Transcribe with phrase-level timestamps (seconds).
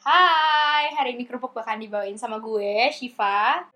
[0.00, 3.68] Hai, hari ini kerupuk bakal dibawain sama gue, Shiva.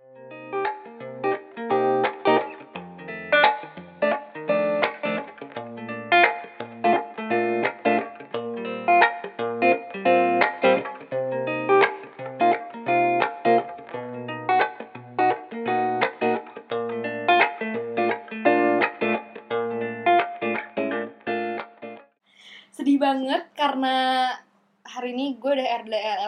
[25.45, 26.18] Gue udah LDR,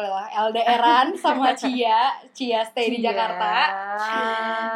[0.52, 3.16] LDRan sama Cia, Cia stay di Cia.
[3.16, 3.52] Jakarta.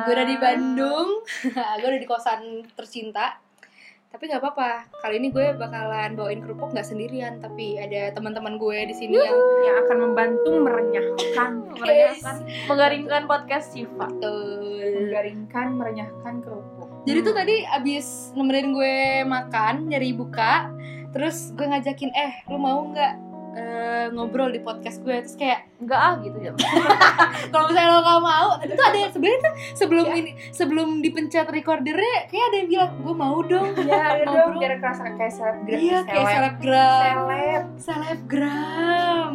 [0.09, 1.09] Gue udah di Bandung,
[1.85, 3.37] gue udah di kosan tercinta.
[4.11, 8.91] Tapi nggak apa-apa, kali ini gue bakalan bawain kerupuk nggak sendirian, tapi ada teman-teman gue
[8.91, 15.05] di sini yang yang akan membantu merenyahkan, merenyahkan, menggaringkan podcast Siva, betul.
[15.05, 16.89] menggaringkan, merenyahkan kerupuk.
[17.05, 18.97] Jadi tuh tadi abis nemenin gue
[19.29, 20.73] makan, nyari buka,
[21.13, 25.15] terus gue ngajakin, eh lu mau nggak eh, ngobrol di podcast gue?
[25.23, 26.53] Terus kayak, enggak ah gitu ya.
[27.53, 32.29] kalau misalnya lo gak mau, tuh ada yang sebenarnya tuh sebelum ini, sebelum dipencet recordernya,
[32.29, 33.69] kayak ada yang bilang gue mau dong.
[33.81, 35.81] Iya, ada dong biar kerasa kayak selebgram.
[35.81, 37.65] Iya kayak selebgram, Seleb.
[37.81, 39.33] selebgram,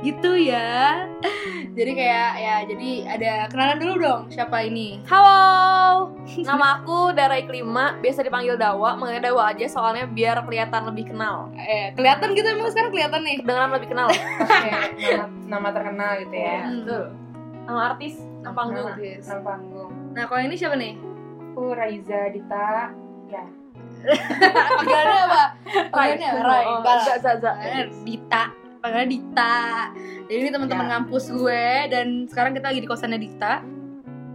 [0.00, 1.04] gitu ya.
[1.76, 5.00] Jadi kayak ya, jadi ada kenalan dulu dong siapa ini?
[5.08, 6.12] Halo,
[6.44, 11.48] nama aku Dara Iklima, biasa dipanggil Dawa, manggilnya Dawa aja soalnya biar kelihatan lebih kenal.
[11.56, 13.36] Eh kelihatan gitu emang sekarang kelihatan nih.
[13.40, 14.08] Kedengaran lebih kenal.
[14.12, 16.58] nama, nama terkenal gitu ya.
[16.64, 16.72] Hmm.
[16.80, 17.04] Betul.
[17.62, 18.88] Nama artis, nama panggung.
[18.88, 19.90] Nama, nama panggung.
[20.16, 20.96] Nah kalau ini siapa nih?
[21.52, 22.90] Aku Raiza Dita.
[23.28, 23.44] Ya.
[24.80, 25.42] Panggilannya apa?
[25.92, 26.64] Panggilannya Rai.
[26.66, 26.80] Oh.
[26.82, 27.52] Za, Za, Za.
[28.02, 28.42] Dita.
[28.80, 29.56] Panggilannya Dita.
[30.26, 30.90] Jadi ini teman-teman Ya.
[30.96, 33.60] ngampus gue dan sekarang kita lagi di kosannya Dita.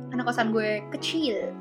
[0.07, 1.51] Karena kosan gue kecil.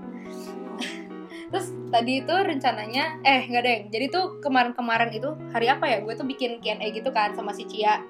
[1.56, 3.82] Terus tadi itu rencananya eh nggak deng.
[3.88, 6.04] Jadi tuh kemarin-kemarin itu hari apa ya?
[6.04, 8.04] Gue tuh bikin Q&A gitu kan sama si Cia.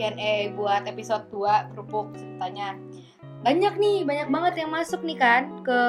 [0.00, 2.72] Q&A buat episode 2 kerupuk ceritanya.
[3.44, 5.80] Banyak nih, banyak banget yang masuk nih kan ke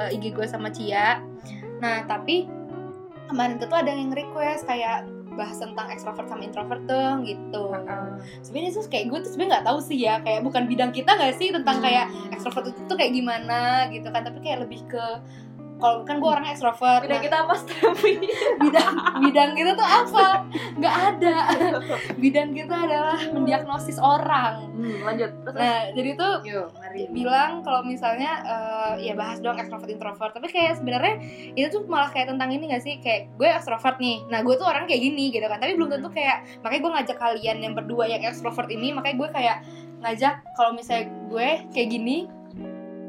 [0.00, 1.20] eh, IG gue sama Cia.
[1.84, 2.48] Nah, tapi
[3.28, 5.04] kemarin itu tuh ada yang request kayak
[5.36, 7.68] bahas tentang extrovert sama introvert dong gitu.
[8.40, 11.36] Sebenarnya tuh kayak gue tuh sebenarnya nggak tahu sih ya kayak bukan bidang kita nggak
[11.36, 15.04] sih tentang kayak extrovert itu tuh kayak gimana gitu kan tapi kayak lebih ke
[15.78, 17.06] kalau kan gue orangnya extrovert.
[17.06, 17.54] Bidang nah, kita apa?
[17.62, 18.12] terapi?
[18.66, 20.26] bidang bidang kita tuh apa?
[20.78, 21.36] Nggak ada.
[22.22, 24.70] Bidang kita adalah mendiagnosis orang.
[24.74, 25.30] Hmm, lanjut.
[25.46, 26.66] Terus, nah jadi tuh Yuk,
[27.14, 30.32] bilang kalau misalnya eh, ya bahas dong extrovert introvert.
[30.34, 31.14] Tapi kayak sebenarnya
[31.54, 32.98] itu tuh malah kayak tentang ini gak sih?
[32.98, 34.26] Kayak gue extrovert nih.
[34.30, 35.58] Nah gue tuh orang kayak gini gitu kan.
[35.62, 39.28] Tapi belum tentu kayak makanya gue ngajak kalian yang berdua yang extrovert ini makanya gue
[39.30, 39.56] kayak
[39.98, 42.30] ngajak kalau misalnya gue kayak gini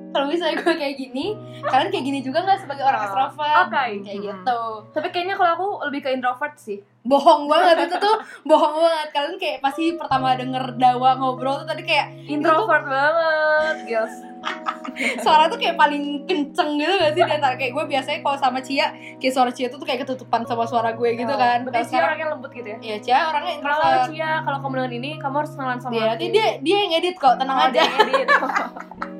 [0.09, 1.25] kalau misalnya gue kayak gini
[1.62, 3.84] kalian kayak gini juga nggak sebagai orang Oh, extrovert Oke.
[4.02, 6.80] kayak gitu Tapi kayaknya kalau aku lebih ke introvert sih.
[7.02, 11.81] bohong banget itu tuh bohong banget kalian kayak pasti pertama denger dawa ngobrol tuh tadi
[11.81, 14.16] kayak Introvert banget, girls.
[15.24, 18.59] suara tuh kayak paling kenceng gitu gak sih di antara kayak gue biasanya kalau sama
[18.59, 21.84] Cia kayak suara Cia tuh, tuh kayak ketutupan sama suara gue gitu kan Berarti Kalau
[21.84, 22.78] Cia sekarang orangnya lembut gitu ya.
[22.80, 26.02] ya Cia orangnya Kalau introvert Cia, kalau kamu dengan ini, kamu harus kenalan sama dia
[26.02, 26.09] aku.
[26.09, 28.28] nanti dia dia yang edit kok tenang Oh, aja dia edit.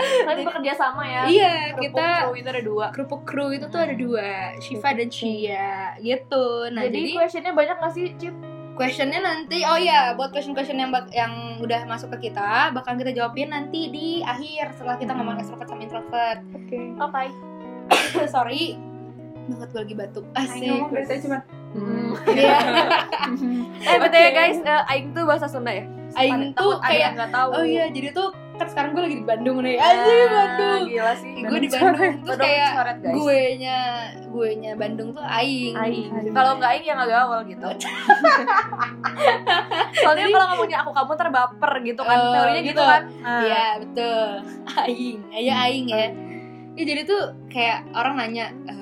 [0.00, 1.22] Nanti bekerja sama ya.
[1.26, 2.86] iya Kerupuk kita crew itu ada dua.
[2.90, 4.28] kerupuk kru itu tuh ada dua
[4.58, 8.34] Shiva dan Cia gitu nah jadi, jadi, questionnya banyak gak sih, Cip?
[8.72, 12.96] questionnya nanti oh ya buat question question yang bak- yang udah masuk ke kita bakal
[12.96, 16.78] kita jawabin nanti di akhir setelah kita ngomong extrovert sama introvert Oke.
[16.96, 17.24] Oke.
[18.32, 18.80] sorry
[19.46, 21.38] banget gue lagi batuk Ayo asik ngomong tadi cuma
[21.70, 22.18] Hmm.
[22.26, 22.58] Iya.
[23.86, 25.86] Eh, betul ya guys, eh, Aing tuh bahasa Sunda ya?
[26.18, 27.50] Aing tuh kayak nggak tahu.
[27.54, 29.80] Oh iya, jadi tuh kan sekarang gue lagi di Bandung nih.
[29.80, 30.80] Ah, Anjir Bandung.
[30.92, 31.32] Gila sih.
[31.40, 33.78] Gue di Bandung Bandung kayak gue nya
[34.20, 35.72] gue nya Bandung tuh aing.
[35.72, 36.12] Aing.
[36.12, 36.34] Aing.
[36.36, 37.64] Kalau nggak Aing ya nggak gaul gitu.
[40.04, 42.16] Soalnya kalau ngomongnya aku kamu terbaper gitu kan.
[42.20, 42.82] Oh, Teorinya gitu, gitu.
[42.84, 43.02] kan.
[43.24, 43.40] Nah.
[43.40, 44.28] Iya, betul.
[44.84, 45.18] Aing.
[45.32, 46.06] Ayo aing ya.
[46.76, 48.79] Ya jadi tuh kayak orang nanya eh,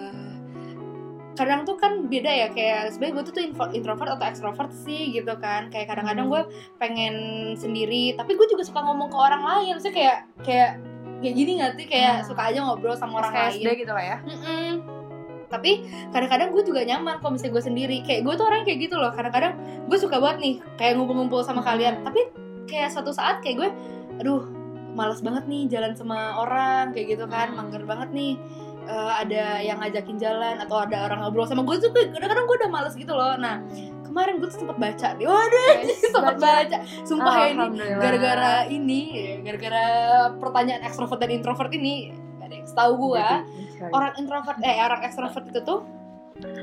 [1.38, 5.30] kadang tuh kan beda ya kayak sebenarnya gue tuh tuh introvert atau extrovert sih gitu
[5.38, 6.34] kan kayak kadang-kadang Hmm.
[6.34, 6.42] gue
[6.76, 7.14] pengen
[7.54, 10.82] sendiri tapi gue juga suka ngomong ke orang lain sih kayak kayak
[11.18, 12.26] kayak gini nggak sih kayak Hmm.
[12.26, 14.16] suka aja ngobrol sama orang lain SKSD gitu lah ya.
[14.26, 14.70] Mm-mm.
[15.48, 15.70] Tapi
[16.12, 17.96] kadang-kadang gue juga nyaman kalau misalnya gue sendiri.
[18.04, 19.08] Kayak gue tuh orang kayak gitu loh.
[19.08, 19.56] Kadang-kadang
[19.88, 22.04] gue suka banget nih kayak ngumpul-ngumpul sama kalian.
[22.04, 22.20] Tapi
[22.68, 23.68] kayak suatu saat kayak gue,
[24.20, 24.44] aduh,
[24.92, 27.64] males banget nih jalan sama orang kayak gitu kan, Hmm.
[27.64, 28.36] mager banget nih.
[28.88, 32.70] Eh, ada yang ngajakin jalan atau ada orang ngobrol sama gue tuh kadang-kadang gue udah
[32.72, 33.36] males gitu loh.
[33.36, 33.60] Nah
[34.00, 35.72] kemarin gue tuh sempet baca nih, waduh,
[36.16, 36.76] sempet baca.
[37.04, 37.66] Sumpah ya ini
[38.00, 39.00] gara-gara ini,
[39.44, 39.86] gara-gara
[40.40, 43.26] pertanyaan ekstrovert dan introvert ini, ada yang tahu gue
[43.92, 45.84] orang introvert eh orang ekstrovert itu tuh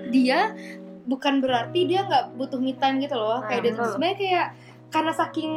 [0.10, 0.58] dia
[1.06, 3.92] bukan berarti dia nggak butuh me time gitu loh Nah, kayak dia tuh betul.
[3.94, 4.48] sebenarnya kayak
[4.90, 5.52] karena saking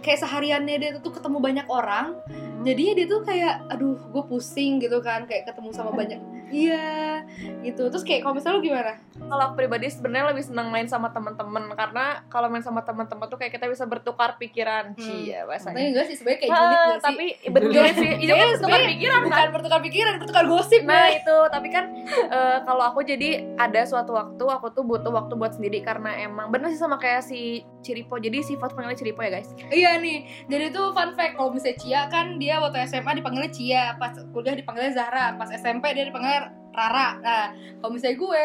[0.00, 2.18] kayak sehariannya dia tuh ketemu banyak orang
[2.62, 6.20] jadinya dia tuh kayak aduh gue pusing gitu kan kayak ketemu sama banyak
[6.52, 7.24] iya
[7.64, 7.88] gitu.
[7.88, 8.92] Terus kayak kalau misalnya lu gimana?
[9.16, 13.40] Kalau aku pribadi sebenarnya lebih senang main sama teman-teman karena kalau main sama teman-teman tuh
[13.40, 14.92] kayak kita bisa bertukar pikiran.
[14.92, 15.00] Hmm.
[15.00, 17.00] sih ya Tapi bahasanya enggak sih sebenarnya kayak julid gak sih?
[17.02, 18.10] tapi betul sih.
[18.20, 19.24] itu Iya, kan bertukar pikiran kan?
[19.24, 24.12] bukan bertukar pikiran bertukar gosip Nah itu, tapi kan eh, kalau aku jadi ada suatu
[24.12, 28.16] waktu aku tuh butuh waktu buat sendiri karena emang bener sih sama kayak si Ciripo.
[28.16, 29.50] Jadi sifat panggilnya Ciripo ya guys.
[29.68, 33.84] Iya nih, jadi tuh fun fact kalau misalnya Cia kan dia waktu SMA dipanggilnya Cia,
[33.98, 37.08] pas kuliah dipanggilnya Zahra, pas SMP dia dipanggilnya Rara.
[37.20, 37.46] Nah,
[37.82, 38.44] kalau misalnya gue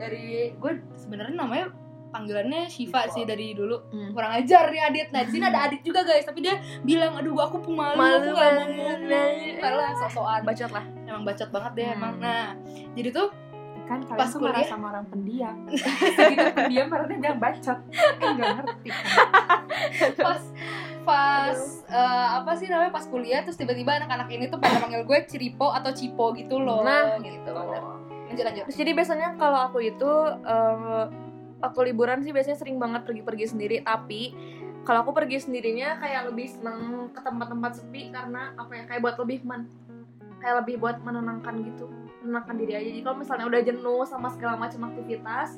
[0.00, 1.70] dari gue sebenarnya namanya
[2.10, 3.86] panggilannya Shiva sih dari dulu.
[3.94, 4.10] Hmm.
[4.10, 5.08] Kurang ajar nih Adit.
[5.14, 8.18] Nah, di sini ada Adit juga guys, tapi dia bilang aduh gua aku pemalu, Malu
[8.18, 9.30] aku gak mau banget." ngomong.
[9.62, 10.40] Malah sok-sokan.
[10.42, 10.84] Bacot lah.
[11.06, 11.96] Emang bacot banget deh Hmm.
[12.02, 12.14] emang.
[12.18, 12.46] Nah,
[12.98, 13.28] jadi tuh
[13.90, 14.70] kan kalian Pas tuh marah kuliah.
[14.70, 15.56] sama orang pendiam
[16.14, 20.42] segitu pendiam dia bilang bacot eh nggak ngerti kan pas
[21.02, 21.58] pas
[21.90, 25.72] eh, apa sih namanya pas kuliah terus tiba-tiba anak-anak ini tuh pada manggil gue Ciripo
[25.72, 26.84] atau Cipo gitu loh.
[26.84, 27.50] Nah, gitu.
[27.50, 28.64] Lanjut lanjut.
[28.68, 30.10] Terus jadi biasanya kalau aku itu
[30.44, 31.04] eh,
[31.64, 33.76] aku liburan sih biasanya sering banget pergi-pergi sendiri.
[33.82, 34.36] Tapi
[34.84, 39.16] kalau aku pergi sendirinya kayak lebih seneng ke tempat-tempat sepi karena apa ya kayak buat
[39.20, 39.68] lebih men
[40.40, 44.54] kayak lebih buat menenangkan gitu menenangkan diri aja jadi kalau misalnya udah jenuh sama segala
[44.56, 45.56] macam aktivitas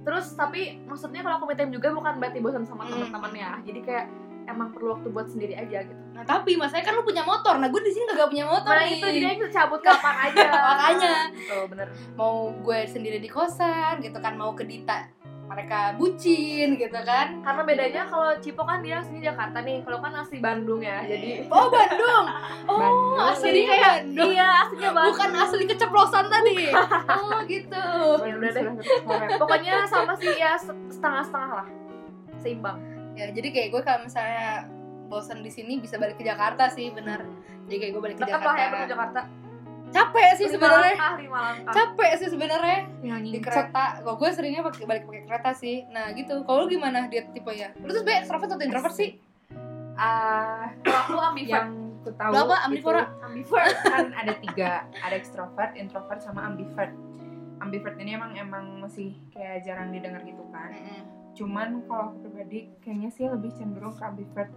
[0.00, 2.96] terus tapi maksudnya kalau aku me time juga bukan berarti bosan sama Hmm.
[2.98, 4.06] teman-teman ya jadi kayak
[4.46, 7.54] emang perlu waktu buat sendiri aja gitu Nah tapi masalahnya kan lu punya motor.
[7.54, 8.98] Nah gue di sini gak punya motor nah nih.
[8.98, 11.14] itu jadi kita cabut kapan aja Makanya.
[11.30, 15.06] Betul, bener mau gue sendiri di kosan gitu kan mau ke Dita
[15.48, 17.40] mereka bucin gitu kan.
[17.40, 21.48] karena bedanya kalau Cipo kan dia asli Jakarta nih kalau kan asli Bandung ya jadi
[21.48, 22.24] Oh Bandung.
[22.68, 23.16] Oh Bandung.
[23.24, 24.28] asli Jadi kayak Bandung.
[24.28, 26.56] iya aslinya Bandung Bukan asli keceplosan tadi.
[27.10, 27.84] oh gitu.
[28.20, 28.64] udah deh.
[29.34, 31.68] Pokoknya sama sih ya se- setengah-setengah lah
[32.36, 32.78] seimbang
[33.12, 34.68] Ya jadi kayak gue kalau misalnya
[35.06, 37.24] bosan di sini bisa balik ke Jakarta sih benar.
[37.64, 38.52] Jadi kayak gue balik ke tetap Jakarta.
[38.52, 39.20] lah ya ke Jakarta
[39.88, 40.96] Capek sih sebenarnya.
[41.72, 44.04] Capek sih sebenarnya di kereta.
[44.04, 45.88] Kalau gue seringnya pakai balik pakai kereta sih.
[45.88, 46.44] Nah gitu.
[46.44, 47.72] Kalau lu gimana dia tipe ya?
[47.80, 49.10] Lu tuh sebenernya extrovert atau introvert sih?
[49.98, 51.70] ah kalau aku ambivert yang
[52.06, 52.56] ku tahu apa?
[52.70, 53.02] Ambivora?
[53.26, 56.94] ambivert kan ada tiga ada extrovert introvert sama ambivert
[57.58, 60.70] ambivert ini emang emang masih kayak jarang didengar gitu kan
[61.34, 64.50] cuman kalau aku pribadi kayaknya sih lebih cenderung ke ambivert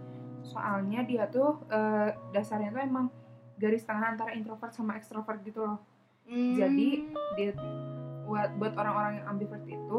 [0.46, 3.06] soalnya dia tuh eh, dasarnya tuh emang
[3.62, 5.78] garis tengah antara introvert sama extrovert gitu loh
[6.22, 6.54] Hmm.
[6.54, 6.88] jadi
[7.34, 7.50] dia
[8.22, 9.98] buat buat orang-orang yang ambivert itu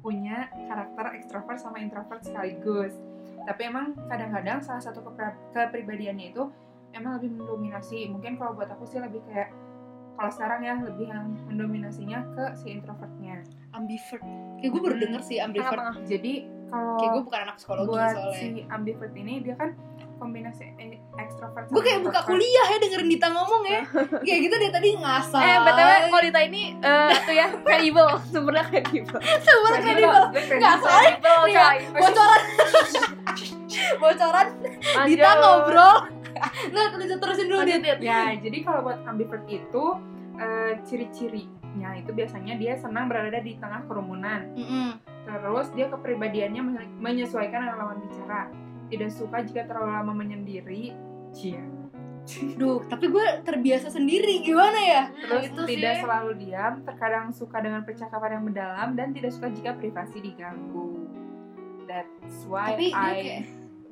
[0.00, 2.94] punya karakter ekstrovert sama introvert sekaligus
[3.42, 5.02] tapi emang kadang-kadang salah satu
[5.50, 6.46] kepribadiannya itu
[6.92, 9.50] emang lebih mendominasi mungkin kalau buat aku sih lebih kayak
[10.14, 13.42] kalau sekarang ya lebih yang mendominasinya ke si introvertnya
[13.74, 14.22] ambivert.
[14.62, 15.74] Kayak gue baru denger sih ambivert.
[16.06, 16.32] jadi
[16.70, 18.38] kalau Kayak gue bukan anak psikologi buat soalnya.
[18.38, 19.74] si ambivert ini dia kan
[20.24, 20.64] kombinasi
[21.14, 23.82] ekstrovert Gue kayak buka kuliah ya dengerin Dita ngomong ya.
[24.18, 25.36] kayak gitu dia tadi ngasal.
[25.38, 30.22] eh btw kalau Dita ini eh tuh ya kredibel sumbernya kredibel Super kredibel.
[30.32, 31.12] Nggak soalnya
[31.46, 32.40] ya, bocoran.
[34.00, 34.46] bocoran
[35.04, 35.96] Dita ngobrol.
[36.66, 37.94] Nah, terusin terusin dulu Lanjut, Dit.
[37.94, 37.98] Dit.
[38.04, 39.84] Ya, jadi kalau buat ambivert itu
[40.34, 44.50] eh, ciri-cirinya itu biasanya dia senang berada di tengah kerumunan.
[45.24, 48.50] Terus dia kepribadiannya men- menyesuaikan dengan lawan bicara.
[48.94, 50.94] Tidak suka jika terlalu lama menyendiri.
[51.34, 51.62] Cia.
[52.56, 55.02] Duh, tapi gue terbiasa sendiri gimana ya?
[55.12, 56.02] Terus itu tidak sih.
[56.08, 61.04] selalu diam, terkadang suka dengan percakapan yang mendalam dan tidak suka jika privasi diganggu.
[61.84, 63.40] That's why Tapi I kayak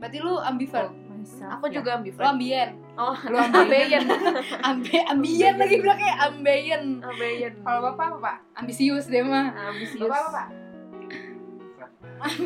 [0.00, 0.90] berarti lu ambivert.
[0.90, 1.50] called myself.
[1.60, 1.74] aku ya.
[1.78, 2.68] juga Lu ambivert ambien.
[2.96, 4.02] oh Lu ambien.
[4.72, 6.82] Ambe ambien lagi bilang kayak ambien.
[7.04, 8.36] ambien Kalau bapak apa pak?
[8.58, 9.52] Ambisius dia mah.
[9.54, 10.46] ambisius Bapak apa pak?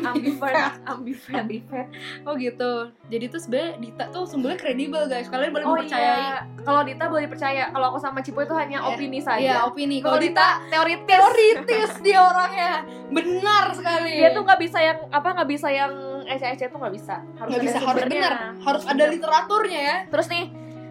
[0.03, 1.87] Ambivert ambivert Ambivert.
[2.23, 2.71] Oh gitu.
[3.07, 5.27] Jadi tuh sebenarnya Dita tuh sumbernya kredibel guys.
[5.27, 6.03] Kalian boleh Oh mempercayai.
[6.03, 7.63] iya, kalau Dita boleh dipercaya.
[7.69, 8.89] Kalau aku sama Cipo itu hanya Iya.
[8.89, 9.39] opini saja.
[9.39, 9.97] Iya, opini.
[9.99, 11.07] Kalau Dita Dita teoritis.
[11.07, 12.73] teoritis dia orangnya.
[13.07, 14.13] Benar sekali.
[14.17, 15.93] Dia tuh nggak bisa yang apa nggak bisa yang
[16.25, 17.15] ece-ece tuh nggak bisa.
[17.37, 18.33] Harus ada bisa harus benar.
[18.59, 19.97] Harus ada literaturnya ya.
[20.11, 20.45] Terus nih,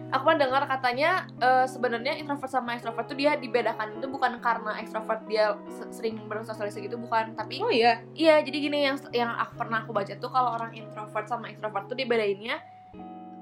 [0.07, 4.79] aku pernah dengar katanya eh, sebenarnya introvert sama extrovert tuh dia dibedakan itu bukan karena
[4.79, 7.99] extrovert dia se- sering bersosialisasi gitu bukan, tapi Oh iya.
[8.15, 11.91] iya jadi gini yang yang aku pernah aku baca tuh kalau orang introvert sama extrovert
[11.91, 12.59] tuh dibedainnya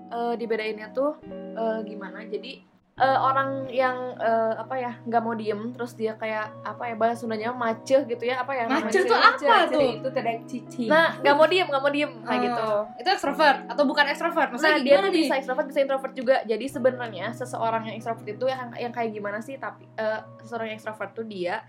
[0.05, 2.21] eh dibedainnya tuh eh, gimana?
[2.29, 6.95] Jadi eh, orang yang eh, apa ya nggak mau diem terus dia kayak apa ya
[6.95, 8.71] bahasa Sundanya maceh gitu ya apa ya?
[8.71, 9.99] Maceh tuh apa tuh?
[9.99, 10.87] itu tidak cici.
[10.87, 12.67] Nah, nggak mau diem, nggak mau diem kayak gitu.
[12.71, 14.49] Ah, Itu extrovert atau bukan extrovert?
[14.55, 16.35] Maksudnya Nah, dia tuh bisa extrovert, bisa introvert juga.
[16.47, 19.59] Jadi sebenarnya seseorang yang extrovert itu yang yang kayak gimana sih?
[19.59, 21.67] Tapi eh, seseorang yang extrovert tuh dia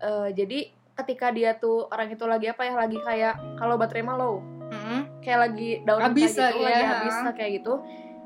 [0.00, 2.72] eh, jadi ketika dia tuh orang itu lagi apa ya?
[2.72, 4.40] Lagi kayak kalau baterai mah low.
[4.72, 5.20] Mm-mm.
[5.20, 6.88] kayak lagi down Habis kayak gitu, lagi lagi ya.
[6.96, 7.74] habis kayak gitu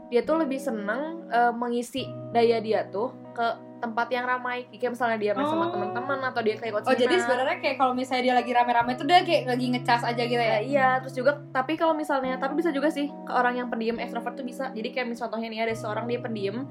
[0.06, 3.46] dia tuh lebih seneng eh, mengisi daya dia tuh ke
[3.76, 5.72] tempat yang ramai kayak misalnya dia main sama Oh.
[5.76, 9.20] teman-teman atau dia kayak Oh jadi sebenarnya kayak kalau misalnya dia lagi rame-rame tuh dia
[9.20, 10.58] kayak lagi ngecas aja gitu Ya, ya?
[10.64, 14.32] iya, terus juga tapi kalau misalnya tapi bisa juga sih ke orang yang pendiam ekstrovert
[14.32, 14.72] tuh bisa.
[14.72, 16.64] Jadi kayak misalnya contohnya nih ada seorang dia pendiam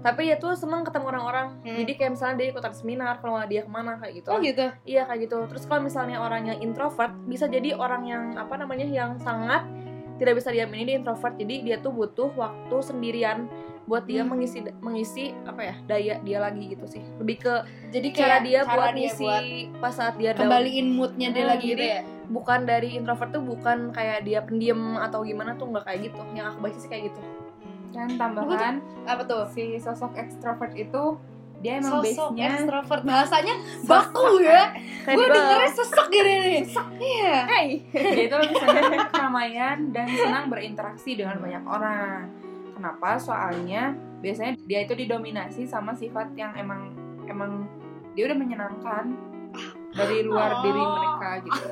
[0.00, 1.46] tapi dia tuh seneng ketemu orang-orang.
[1.60, 1.76] Hmm.
[1.80, 4.28] Jadi kayak misalnya dia ikutan seminar, kalau dia ke mana kayak gitu.
[4.32, 4.66] Oh gitu.
[4.84, 5.36] Iya kayak gitu.
[5.48, 9.64] Terus kalau misalnya orang yang introvert bisa jadi orang yang apa namanya yang sangat
[10.20, 11.34] tidak bisa diam ini dia introvert.
[11.34, 13.48] Jadi dia tuh butuh waktu sendirian
[13.82, 14.30] buat dia Hmm.
[14.30, 17.02] mengisi mengisi apa ya daya dia lagi gitu sih.
[17.18, 17.54] Lebih ke
[17.90, 19.44] Jadi cara kayak dia cara buat dia ngisi buat
[19.80, 20.46] pas saat dia down.
[20.46, 22.00] kembaliin moodnya dia Hmm, lagi gitu ya?
[22.28, 26.46] bukan dari introvert tuh bukan kayak dia pendiam atau gimana tuh nggak kayak gitu yang
[26.46, 27.18] aku baca sih kayak gitu
[27.90, 29.50] Dan tambahan Apa tuh?
[29.50, 31.18] si sosok ekstrovert itu
[31.60, 34.72] dia emang Sosok base-nya extrovert bahasanya baku ya.
[35.04, 36.60] Gue dengernya sesek gini nih.
[36.96, 37.36] Iya.
[37.46, 42.32] hey dia itu lebih senang keramaian dan senang berinteraksi dengan banyak orang.
[42.76, 43.20] Kenapa?
[43.20, 43.92] Soalnya
[44.24, 46.96] biasanya dia itu didominasi sama sifat yang emang
[47.28, 47.68] emang
[48.16, 49.04] dia udah menyenangkan
[49.92, 50.62] dari luar Oh.
[50.64, 51.68] diri mereka gitu.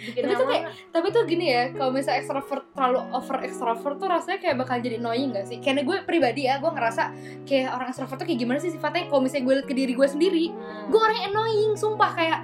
[0.00, 4.08] Bikin Tapi tuh kayak tapi tuh gini ya, kalau misalnya extrovert terlalu over extrovert tuh
[4.08, 5.58] rasanya kayak bakal jadi annoying gak sih?
[5.60, 7.02] Karena gue pribadi ya, gue ngerasa
[7.44, 9.06] kayak orang extrovert tuh kayak gimana sih sifatnya?
[9.06, 10.88] Kalau misalnya gue liat ke diri gue sendiri Hmm.
[10.88, 12.10] gue orang yang annoying sumpah.
[12.12, 12.40] Kayak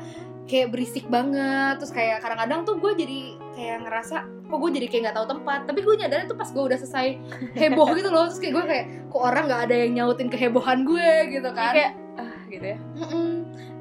[0.46, 1.74] kayak berisik banget.
[1.82, 3.20] Terus kayak kadang-kadang tuh gue jadi
[3.52, 5.60] kayak ngerasa kok gue jadi kayak nggak tahu tempat?
[5.66, 7.06] Tapi gue nyadar itu pas gue udah selesai
[7.60, 8.30] heboh gitu loh.
[8.30, 11.72] Terus kayak gue kayak kok orang nggak ada yang nyautin kehebohan gue gitu kan?
[11.74, 12.78] kayak ah gitu ya.
[12.94, 13.30] Mm-mm.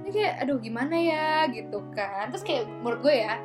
[0.01, 1.27] Ini kayak aduh gimana ya?
[1.49, 2.33] Gitu kan.
[2.33, 3.37] Terus kayak menurut gue ya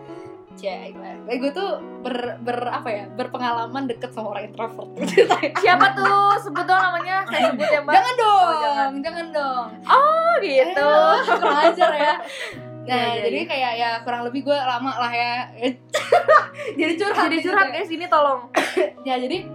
[0.60, 0.92] Cek,
[1.24, 4.92] kayak gue tuh ber, ber apa ya berpengalaman deket sama orang introvert.
[5.62, 6.36] Siapa tuh?
[6.38, 7.24] Sebut dong namanya.
[7.24, 7.92] Saya sebut ya mbak.
[7.92, 8.90] Jangan dong Oh, jangan.
[9.00, 9.66] jangan dong.
[9.86, 10.84] Oh gitu.
[10.86, 12.14] Eh, kurang ajar ya.
[12.80, 13.46] Nah Iya, iya, jadi iya.
[13.46, 15.52] kayak ya kurang lebih gue lama lah ya.
[16.80, 17.74] Jadi curhat jadi gitu curhat ya.
[17.76, 18.40] guys ini tolong.
[19.02, 19.46] Ya jadi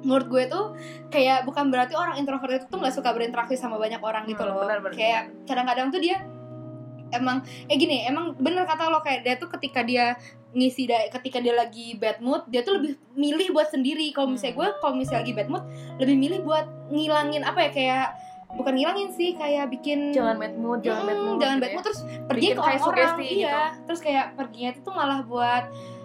[0.00, 0.64] menurut gue tuh
[1.06, 4.50] kayak bukan berarti orang introvert itu tuh nggak suka berinteraksi sama banyak orang gitu Hmm,
[4.50, 4.64] loh.
[4.64, 4.92] benar, benar.
[4.92, 6.16] kayak kadang-kadang tuh dia
[7.10, 10.16] emang eh gini emang bener kata lo kayak dia tuh ketika dia
[10.52, 14.52] ngisi da- ketika dia lagi bad mood dia tuh lebih milih buat sendiri kalau misalnya
[14.52, 14.60] Hmm.
[14.62, 15.64] gue kalau misalnya lagi bad mood
[15.96, 18.06] lebih milih buat ngilangin apa ya kayak
[18.52, 21.74] bukan ngilangin sih kayak bikin jangan bad mood jangan bad mood jangan gitu bad ya.
[21.74, 23.40] mood terus pergi Bikin ke orang-orang sugesti gitu.
[23.42, 25.64] iya terus kayak perginya itu tuh malah buat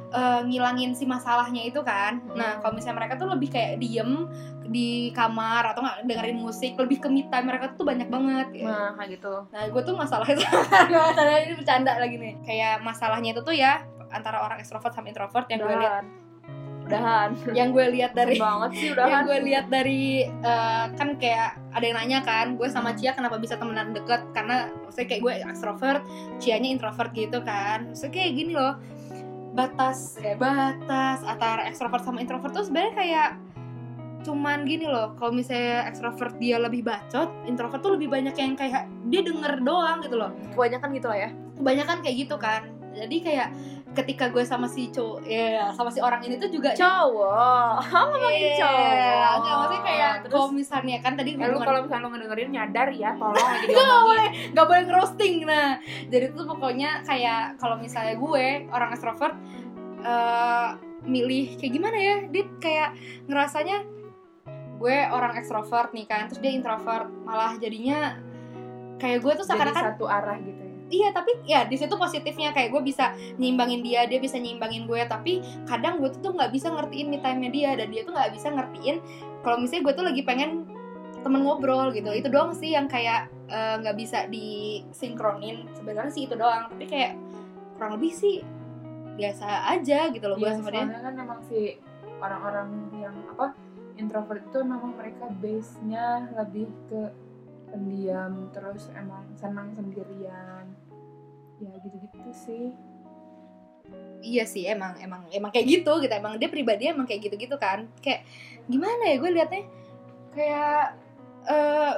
[0.09, 2.59] eh, ngilangin si masalahnya itu kan nah Hmm.
[2.63, 4.31] kalau misalnya mereka tuh lebih kayak diem
[4.63, 8.67] di kamar atau nggak dengerin musik lebih ke time mereka tuh banyak banget ya.
[8.67, 10.47] nah kayak gitu nah gue tuh masalahnya
[10.91, 15.47] masalahnya ini bercanda lagi nih kayak masalahnya itu tuh ya antara orang ekstrovert sama introvert
[15.51, 16.03] yang gue lihat.
[16.03, 16.05] Udahan.
[16.87, 17.29] Udahan.
[17.51, 21.97] Yang gue lihat dari banget sih yang gue lihat dari eh, kan kayak ada yang
[21.99, 22.95] nanya kan gue sama.
[22.95, 24.23] Cia kenapa bisa temenan deket?
[24.31, 26.01] Karena maksudnya kayak gue extrovert
[26.39, 27.91] Cianya introvert gitu kan.
[27.91, 28.73] Maksudnya kayak gini loh.
[29.51, 33.29] Batas eh, batas antara extrovert sama introvert tuh sebenarnya kayak
[34.23, 35.11] cuman gini loh.
[35.19, 39.99] Kalau misalnya extrovert dia lebih bacot introvert tuh lebih banyak yang kayak dia denger doang
[40.07, 40.31] gitu loh.
[40.55, 41.29] Kebanyakan gitu lah ya.
[41.59, 43.49] Kebanyakan kayak gitu kan jadi kayak
[43.93, 47.71] ketika gue sama si cowok ya sama si orang ini tuh juga cowok.
[47.93, 48.85] Ngomongin Iya, cowok.
[48.87, 50.31] Enggak, maksudnya kayak terus?
[50.33, 53.69] kalau misalnya kan tadi lu hubungan kalau misalnya lu ngedengerin nyadar ya, tolong lagi Gak
[53.73, 54.05] diomongin.
[54.05, 55.69] boleh, gak boleh ngerosting Nah,
[56.07, 59.35] jadi tuh pokoknya kayak kalau misalnya gue, orang extrovert
[60.01, 62.89] eh Milih kayak gimana ya Dia kayak
[63.25, 63.77] ngerasanya
[64.75, 67.07] Gue orang extrovert nih kan Terus dia introvert.
[67.23, 68.17] Malah jadinya
[68.97, 70.66] Kayak gue tuh seakan-akan satu arah gitu ya.
[70.87, 75.01] Iya tapi ya di situ positifnya kayak gue bisa nyimbangin dia, dia bisa nyimbangin gue.
[75.03, 78.47] Tapi kadang gue tuh nggak bisa ngertiin me time-nya dia dan dia tuh nggak bisa
[78.51, 78.97] ngertiin
[79.43, 80.63] kalau misalnya gue tuh lagi pengen
[81.21, 82.07] temen ngobrol gitu.
[82.15, 85.67] Itu doang sih yang kayak eh, nggak bisa disinkronin.
[85.75, 86.71] Sebenarnya sih itu doang.
[86.71, 87.19] Tapi kayak
[87.75, 88.41] kurang lebih sih
[89.17, 90.61] biasa aja gitu loh gue dia.
[90.61, 91.81] soalnya kan emang si
[92.21, 92.69] orang-orang
[93.01, 93.57] yang apa
[93.97, 97.09] introvert itu memang mereka base-nya lebih ke
[97.77, 100.65] pendiam terus emang senang sendirian
[101.61, 102.73] ya gitu-gitu sih
[104.19, 106.11] Iya sih emang emang emang kayak gitu gitu.
[106.11, 107.87] Emang dia pribadi emang kayak gitu-gitu kan.
[108.03, 108.27] Kayak
[108.67, 109.63] gimana ya gue liatnya
[110.35, 110.83] kayak
[111.47, 111.93] eh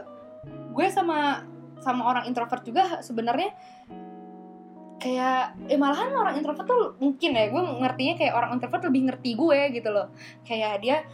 [0.69, 1.41] gue sama
[1.81, 3.55] sama orang introvert juga sebenarnya
[4.99, 9.29] kayak eh malahan orang introvert tuh mungkin ya gue ngertinya kayak orang introvert lebih ngerti
[9.33, 10.11] gue gitu loh
[10.43, 11.07] kayak dia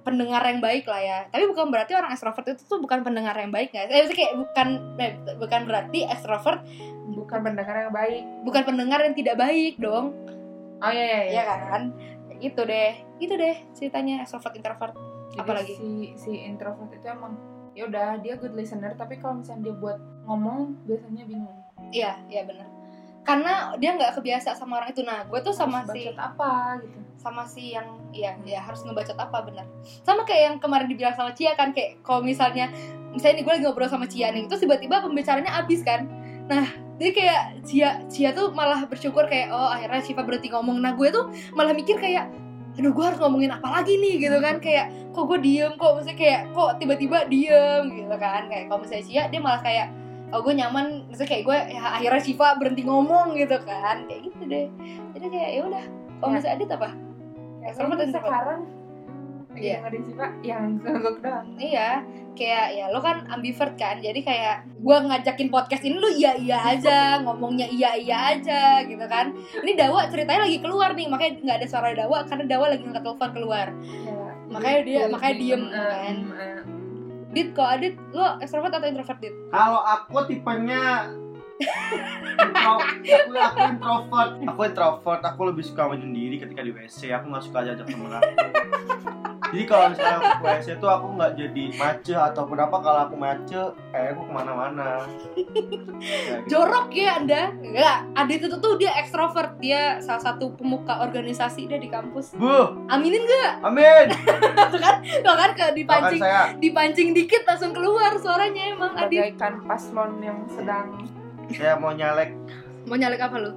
[0.00, 1.18] pendengar yang baik lah ya.
[1.28, 3.90] Tapi bukan berarti orang extrovert itu tuh bukan pendengar yang baik guys.
[3.92, 6.64] Eh kayak bukan eh, bukan berarti extrovert
[7.10, 8.22] bukan pendengar yang baik.
[8.46, 10.16] bukan pendengar yang tidak baik dong.
[10.80, 11.82] Oh iya iya, ya kan?
[12.40, 12.92] Gitu deh.
[13.20, 14.94] Itu deh ceritanya extrovert introvert.
[15.30, 15.74] Jadi apalagi?
[15.78, 17.38] si si introvert itu emang
[17.76, 21.58] ya udah dia good listener tapi kalau misalnya dia buat ngomong biasanya bingung.
[21.92, 22.79] Iya iya bener
[23.24, 25.02] karena dia nggak kebiasa sama orang itu.
[25.04, 26.98] Nah gue tuh sama Harus si apa gitu.
[27.20, 29.66] sama si yang ya ya harus ngebacot apa bener.
[30.04, 32.72] Sama kayak yang kemarin dibilang sama Cia kan kayak kalau misalnya
[33.12, 36.08] misalnya nih gue lagi ngobrol sama Cia nih terus tiba-tiba pembicaranya habis kan.
[36.48, 36.64] Nah
[36.96, 40.80] jadi kayak Cia Cia tuh malah bersyukur kayak oh akhirnya Shiva berhenti ngomong.
[40.80, 42.28] Nah gue tuh malah mikir kayak
[42.80, 44.16] aduh gue harus ngomongin apa lagi nih?
[44.16, 45.76] Gitu kan kayak kok gue diem?
[45.76, 47.84] Kok maksudnya kayak kok tiba-tiba diem?
[47.92, 49.99] Gitu kan kayak kalau misalnya Cia dia malah kayak
[50.30, 54.42] oh gue nyaman maksudnya kayak gue ya akhirnya Shiva berhenti ngomong gitu kan kayak gitu
[54.44, 54.66] deh
[55.12, 55.84] jadi kayak ya udah
[56.18, 56.52] kalau Ya.
[56.52, 56.88] Adit apa
[57.60, 58.24] Extrovert Kayaknya dan introvert.
[58.24, 58.60] sekarang
[59.50, 59.76] Iya.
[59.76, 61.90] dengerin sih pak yang ngangguk doang Iya,
[62.32, 66.58] kayak ya lo kan ambivert kan, jadi kayak gue ngajakin podcast ini lu iya iya
[66.62, 69.34] aja, ngomongnya iya iya aja gitu kan.
[69.34, 73.02] Ini Dawa ceritanya lagi keluar nih, makanya nggak ada suara Dawa karena Dawa lagi ngangkat
[73.02, 73.66] telepon keluar.
[74.06, 76.16] Ya, Makanya dia- makanya diem, kan.
[77.30, 79.34] Dit, kok Adit, lo extrovert atau introvert Dit?
[79.54, 81.14] Kalau aku tipenya
[82.40, 84.30] intro, aku, aku introvert.
[84.48, 87.14] Aku introvert, aku lebih suka menyendiri ketika di WC.
[87.14, 88.32] Aku nggak suka ajak temen aku.
[89.50, 93.16] Jadi kalau misalnya aku ke WC tuh aku nggak jadi mace ataupun apa kalau aku
[93.18, 94.88] mace, kayak aku ke mana-mana.
[95.34, 95.50] Gitu.
[96.50, 97.50] Jorok ya anda?
[97.58, 102.38] Enggak, Adit itu tuh dia extrovert, dia salah satu pemuka organisasi dia di kampus.
[102.38, 103.66] Bu, Aminin gak?
[103.66, 104.06] amin.
[104.70, 109.34] Tuh kan, tuh kan ke dipancing, saya dipancing dikit langsung keluar suaranya emang Adit.
[109.34, 111.10] bagaikan paslon yang sedang
[111.50, 112.30] saya mau nyalek
[112.86, 113.52] Mau nyalek apa lu?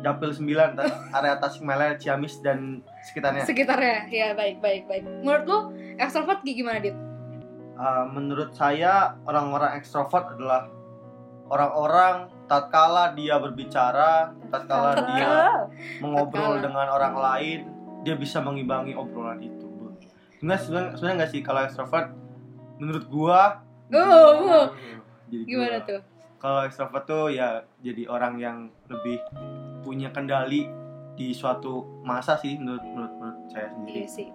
[0.00, 3.44] Dapil 9 ta- area Tasikmalaya, Ciamis dan sekitarnya.
[3.44, 5.58] sekitarnya ya baik baik baik menurut lo
[5.96, 6.96] extrovert kayak gimana dit
[7.80, 10.68] Uh, menurut saya orang-orang ekstrovert adalah
[11.48, 15.64] orang-orang tatkala dia berbicara, tatkala dia
[15.96, 16.60] mengobrol Tatkala.
[16.60, 17.58] dengan orang lain,
[18.04, 19.64] dia bisa mengimbangi obrolan itu.
[20.36, 22.08] Sebenarnya sebenarnya sebenarnya nggak sih kalau ekstrovert
[22.76, 24.66] menurut gua oh, oh.
[25.28, 25.88] jadi gimana gua.
[25.88, 26.00] tuh
[26.36, 27.48] Kalau ekstrovert tuh ya
[27.80, 29.20] jadi orang yang lebih
[29.80, 30.80] punya kendali
[31.20, 33.96] di suatu masa sih menurut menurut, menurut saya sendiri.
[34.00, 34.28] iya sih.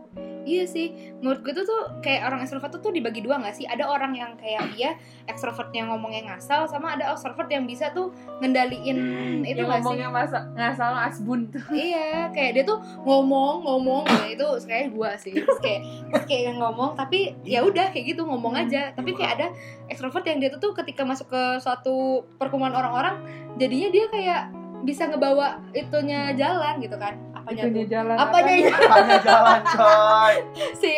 [0.46, 0.88] Iya sih.
[1.18, 3.66] Menurut gue tuh tuh kayak orang extrovert tuh, tuh dibagi dua gak sih?
[3.66, 4.94] Ada orang yang kayak dia
[5.26, 9.90] extrovertnya ngomongnya ngasal sama ada extrovert yang bisa tuh ngendaliin itu yang gak sih?
[9.90, 11.66] ngomongnya masa nggak salah asbun tuh.
[11.90, 15.34] Iya kayak dia tuh ngomong ngomong ya itu kayak gua sih.
[15.34, 15.82] Terus kayak
[16.14, 18.94] terus kayak yang ngomong tapi ya udah kayak gitu ngomong aja.
[18.94, 19.48] Tapi kayak ada
[19.90, 23.26] ekstrovert yang dia tuh tuh ketika masuk ke suatu perkumpulan orang-orang
[23.58, 27.16] jadinya dia kayak bisa ngebawa itunya jalan gitu kan?
[27.32, 27.92] Apanya itunya tuh?
[27.94, 28.16] jalan.
[28.18, 30.36] Apanya ya Apanya jalan coy.
[30.82, 30.90] si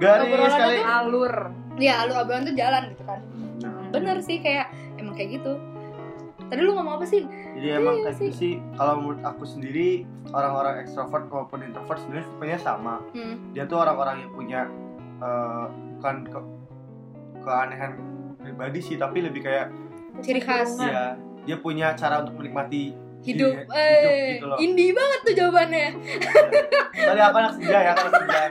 [0.00, 0.76] Garis kali.
[0.80, 1.34] itu- alur.
[1.76, 3.20] Ya alur obrolan tuh jalan gitu kan.
[3.92, 5.60] Bener sih kayak emang kayak gitu.
[6.50, 7.22] Tadi lu ngomong apa sih?
[7.54, 8.54] Jadi emang Iya kayak gitu sih.
[8.74, 10.02] Kalau menurut aku sendiri
[10.34, 12.94] orang-orang ekstrovert maupun introvert sebenarnya tipenya sama.
[13.12, 13.54] hmm.
[13.54, 14.60] Dia tuh orang-orang yang punya
[15.20, 15.64] eh,
[15.94, 16.38] bukan ke,
[17.44, 17.92] keanehan
[18.40, 19.68] pribadi sih tapi lebih kayak
[20.20, 20.80] Ciri khas.
[20.80, 25.88] Ya dia punya cara untuk menikmati hidup Iya, hidup eh gitu indie banget tuh jawabannya.
[26.96, 28.42] Tadi aku anak senja ya, anak senja.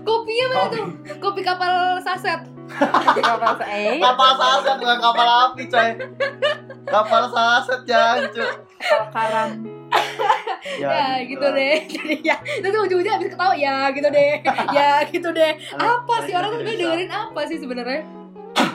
[0.00, 0.76] Kopinya mana Kopi.
[0.76, 0.86] tuh?
[1.20, 2.40] Kopi kapal saset.
[3.26, 3.98] Kapal eh?
[3.98, 5.88] Kapal saset bukan kapal api coy.
[6.88, 8.44] Kapal saset jancu.
[8.80, 9.50] kapal karam
[10.78, 11.56] ya, gitu lah.
[11.56, 11.76] deh.
[11.88, 14.34] Jadi ya nanti ujung-ujungnya habis ketawa ya gitu deh.
[14.76, 15.52] Ya gitu deh.
[15.76, 18.06] Apa sih orang tuh dengerin apa sih sebenarnya?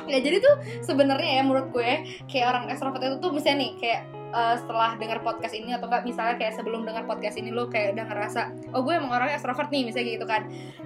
[0.05, 0.55] Ya jadi tuh
[0.86, 1.91] sebenarnya ya menurut gue
[2.29, 4.01] kayak orang extrovert itu tuh misalnya nih kayak
[4.36, 7.95] eh, setelah dengar podcast ini atau enggak misalnya kayak sebelum dengar podcast ini lo kayak
[7.95, 8.41] udah ngerasa
[8.76, 10.41] oh gue emang orangnya extrovert nih misalnya gitu kan.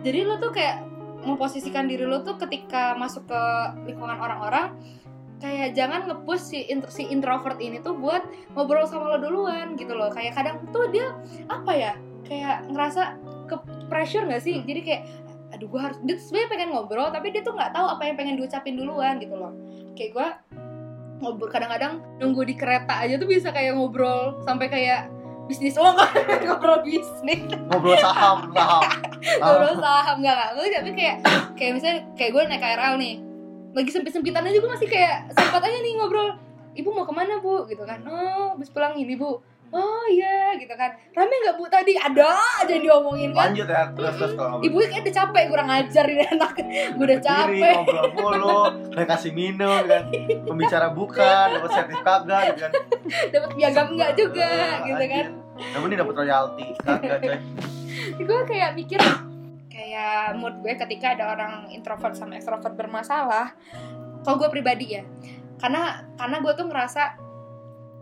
[0.06, 0.86] Jadi lo tuh kayak
[1.26, 3.42] memposisikan diri lo tuh ketika masuk ke
[3.90, 4.78] lingkungan orang-orang
[5.40, 6.60] kayak jangan nge-push si,
[6.92, 10.12] si introvert ini tuh buat ngobrol sama lo duluan gitu loh.
[10.12, 11.16] Kayak kadang tuh dia
[11.48, 11.92] apa ya
[12.28, 13.16] kayak ngerasa
[13.48, 13.56] ke
[13.88, 14.62] pressure gak sih?
[14.64, 15.04] Jadi kayak
[15.50, 18.38] aduh gue harus dia sebenarnya pengen ngobrol tapi dia tuh nggak tahu apa yang pengen
[18.38, 19.56] diucapin duluan gitu loh.
[19.98, 20.28] Kayak gue
[21.20, 21.52] ngobrol.
[21.52, 25.12] Kadang-kadang nunggu di kereta aja tuh bisa kayak ngobrol sampai kayak
[25.46, 25.76] bisnis.
[25.76, 26.10] Lo kan
[26.44, 27.44] ngobrol bisnis.
[27.70, 28.82] Ngobrol saham, saham.
[29.44, 31.18] ngobrol saham nggak nggak Nggak, tapi kayak
[31.60, 33.16] kayak misalnya kayak gue naik KRL nih.
[33.70, 36.30] Lagi sempit-sempitan aja gue masih kayak sempat aja nih ngobrol.
[36.74, 37.68] Ibu mau ke mana bu?
[37.68, 38.02] Gitu kan.
[38.08, 40.92] Oh habis pulang ini bu oh iya gitu kan.
[41.14, 41.64] Rame nggak bu?
[41.70, 43.52] Tadi ada aja diomongin kan?
[43.52, 46.54] Lanjut ya, terus terus kalau ibunya kayak udah capek kurang ajar ini anak.
[46.98, 47.74] Gue udah capek.
[47.76, 48.60] ngobrol mulu,
[48.94, 50.04] udah kasih minum kan.
[50.46, 52.72] Pembicara bukan, dapat sertif kagak gitu kan.
[53.34, 54.52] dapat piagam enggak juga
[54.86, 55.26] gitu kan.
[55.76, 57.20] Namun ini dapat royalti, kagak
[58.00, 59.02] gue kayak mikir
[59.68, 63.54] kayak mood gue ketika ada orang introvert sama extrovert bermasalah.
[64.24, 65.04] Kalau gue pribadi ya
[65.60, 67.04] karena karena gue tuh ngerasa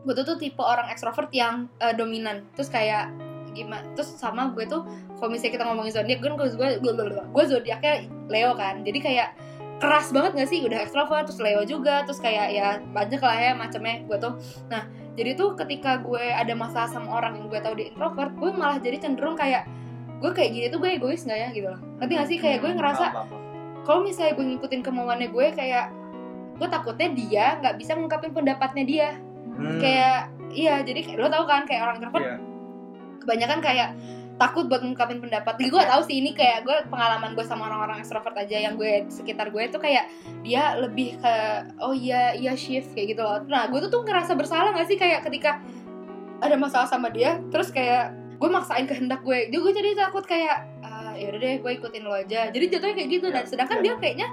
[0.05, 2.45] gue tuh tuh tipe orang extrovert yang eh, dominan.
[2.53, 3.09] Terus kayak
[3.57, 4.85] gimana terus sama gue tuh
[5.17, 6.91] kalau misalnya kita ngomongin zodiak kan gue gue gue,
[7.25, 8.85] gue zodiaknya Leo kan.
[8.85, 9.29] Jadi kayak
[9.77, 10.61] keras banget gak sih?
[10.65, 14.33] Udah extrovert terus Leo juga terus kayak ya banyak lah ya macamnya gue tuh.
[14.69, 14.85] Nah
[15.17, 18.77] jadi tuh ketika gue ada masalah sama orang yang gue tahu dia introvert gue malah
[18.77, 19.65] jadi cenderung kayak
[20.21, 21.81] gue kayak gini tuh gue egois nggak ya gitu loh.
[22.01, 22.37] Ngerti gak sih?
[22.37, 23.35] Kayak gue ngerasa Apa-apa.
[23.85, 25.85] kalau misalnya gue ngikutin kemauannya gue kayak
[26.57, 29.07] gue takutnya dia nggak bisa ngungkapin pendapatnya dia
[29.57, 29.77] Hmm.
[29.77, 30.17] kayak
[30.49, 32.37] iya jadi kayak- lo tau kan kayak orang introvert Iya.
[33.19, 33.89] kebanyakan kayak
[34.37, 35.57] takut buat ngungkapin pendapat.
[35.57, 39.09] Jadi gue tau sih ini kayak gue pengalaman gue sama orang-orang extrovert aja yang gue
[39.09, 40.13] sekitar gue itu kayak
[40.45, 41.33] dia lebih ke
[41.79, 43.41] oh iya iya shift kayak gitu loh.
[43.43, 45.57] Nah gue tuh tuh ngerasa bersalah gak sih kayak ketika
[46.37, 49.49] ada masalah sama dia terus kayak gue maksain kehendak gue.
[49.49, 52.53] Jadi gue jadi takut kayak ah ya udah deh gue ikutin lo aja.
[52.53, 53.83] Jadi jatuhnya kayak gitu dan Ya, sedangkan ya.
[53.83, 54.27] dia kayaknya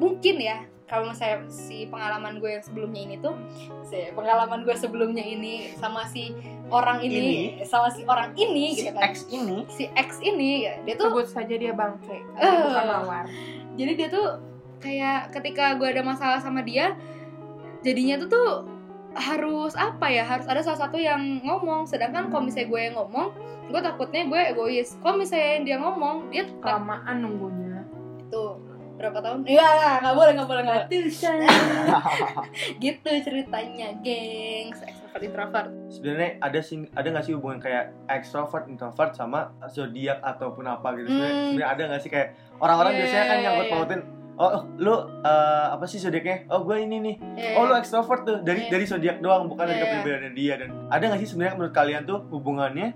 [0.00, 0.56] mungkin ya
[0.90, 3.38] kalau misalnya si pengalaman gue yang sebelumnya ini tuh
[3.86, 6.34] si pengalaman gue sebelumnya ini sama si
[6.66, 9.14] orang ini, sama si orang ini si gitu kan.
[9.14, 9.58] X ini.
[9.70, 13.30] Si X ini ya dia tuh Sebut saja dia bangke, bukan mawar.
[13.78, 14.42] jadi dia tuh
[14.82, 16.98] kayak ketika gue ada masalah sama dia
[17.86, 18.50] jadinya tuh tuh
[19.14, 20.22] harus apa ya?
[20.22, 21.86] Harus ada salah satu yang ngomong.
[21.86, 23.28] Sedangkan kalau misalnya gue yang ngomong
[23.70, 24.98] gue takutnya gue egois.
[25.02, 27.86] Kalau misalnya dia ngomong dia Kelamaan nunggunya.
[28.30, 28.69] tuh
[29.00, 29.38] berapa tahun?
[29.42, 31.48] Iya nggak boleh nggak boleh nggak boleh.
[32.82, 34.80] Gitu ceritanya gengs.
[34.82, 35.68] Extrovert introvert.
[35.88, 41.08] Sebenarnya ada sih ada nggak sih hubungan kayak extrovert introvert sama zodiak ataupun apa gitu?
[41.08, 41.46] Sebenarnya Hmm.
[41.50, 44.00] sebenarnya ada nggak sih kayak orang-orang Iya, biasanya kan iya, nyangkut pautin
[44.36, 46.48] oh lu eh, apa sih zodiaknya?
[46.48, 47.16] Oh gue ini nih.
[47.36, 48.70] Ya, oh lu extrovert tuh dari Iya.
[48.70, 49.84] dari zodiak doang bukan dari Iya.
[49.86, 50.54] kepribadian dia.
[50.56, 52.88] Dan ada nggak sih sebenarnya menurut kalian tuh hubungannya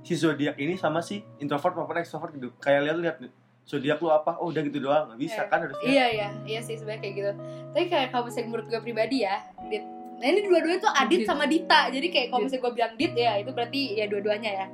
[0.00, 2.52] si zodiak ini sama si introvert maupun extrovert gitu?
[2.56, 3.30] Kayak lihat lihat nih
[3.70, 5.46] zodiak lu apa oh udah gitu doang nggak bisa Iya.
[5.46, 7.32] kan harusnya Iya iya iya sih sebenarnya kayak gitu.
[7.70, 9.86] Tapi kayak kalau misalnya menurut gue pribadi ya, Dit.
[10.20, 11.28] Nah ini dua-duanya tuh Adit Dit.
[11.30, 11.80] sama Dita.
[11.88, 14.66] Jadi kayak kalau misalnya gue bilang Dit ya itu berarti ya dua-duanya ya.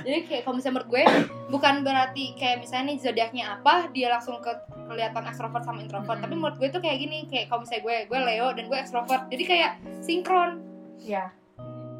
[0.00, 1.02] Jadi kayak kalau misalnya menurut gue
[1.50, 4.52] bukan berarti kayak misalnya nih zodiaknya apa dia langsung ke
[4.86, 6.14] kelihatan extrovert sama introvert.
[6.14, 6.24] Mm-mm.
[6.24, 9.22] Tapi menurut gue tuh kayak gini kayak kalau misalnya gue gue Leo dan gue extrovert.
[9.28, 10.62] Jadi kayak sinkron
[10.96, 11.34] Ya.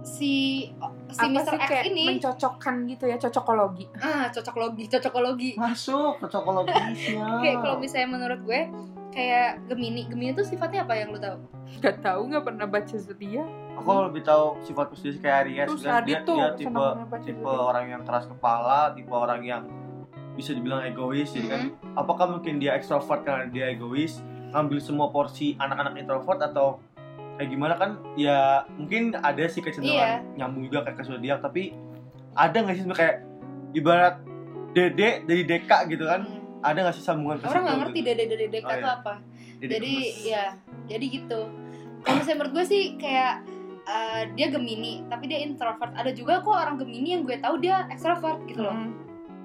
[0.04, 0.68] Si
[1.08, 1.48] si Apa Mr.
[1.48, 3.88] sih X kayak ini mencocokkan gitu ya, cocokologi.
[3.98, 8.60] ah cocokologi cocokologi masuk ke cocokologisnya kayak kalau misalnya menurut gue
[9.10, 11.38] kayak Gemini Gemini tuh sifatnya apa yang lu tahu
[11.74, 13.48] Gak tahu nggak pernah baca zodiak.
[13.74, 17.48] aku lebih tahu sifat khusus kayak Aries Terus kan dia, tuh dia senang tipe tipe
[17.48, 19.62] orang yang keras kepala tipe orang yang
[20.32, 21.96] bisa dibilang egois jadi kan Mhm.
[21.96, 26.78] apakah mungkin dia ekstrovert karena dia egois ngambil semua porsi anak-anak introvert atau
[27.34, 28.38] kayak gimana kan ya
[28.72, 30.36] mungkin ada sih kecenderungan Iya.
[30.36, 31.74] nyambung juga kayak ke zodiak tapi
[32.32, 33.16] ada nggak sih kayak
[33.72, 34.14] ibarat
[34.70, 36.62] dede dari deka gitu kan Hmm.
[36.62, 38.08] ada nggak sih sambungan ke orang nggak ngerti gitu?
[38.08, 38.96] dede dede deka Oh, itu iya.
[38.96, 39.14] apa
[39.54, 40.16] Dede jadi gemes.
[40.24, 40.44] ya
[40.86, 41.40] jadi gitu
[42.00, 43.34] kalau misalnya menurut gue sih kayak
[43.84, 47.84] uh, dia Gemini tapi dia introvert ada juga kok orang Gemini yang gue tahu dia
[47.88, 48.92] extrovert gitu loh Hmm.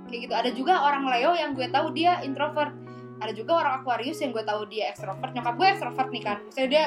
[0.06, 2.73] kayak gitu ada juga orang Leo yang gue tahu dia introvert
[3.17, 6.69] ada juga orang Aquarius yang gue tahu dia extrovert nyokap gue extrovert nih kan misalnya
[6.69, 6.86] dia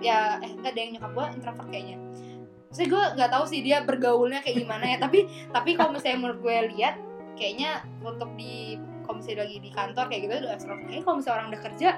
[0.00, 1.96] ya eh ada yang nyokap gue introvert kayaknya
[2.70, 6.40] Maksudnya gue nggak tahu sih dia bergaulnya kayak gimana ya tapi tapi kalau misalnya menurut
[6.40, 6.94] gue lihat
[7.34, 11.36] kayaknya untuk di kalau misalnya lagi di kantor kayak gitu udah extrovert kayaknya kalau misalnya
[11.36, 11.88] orang udah kerja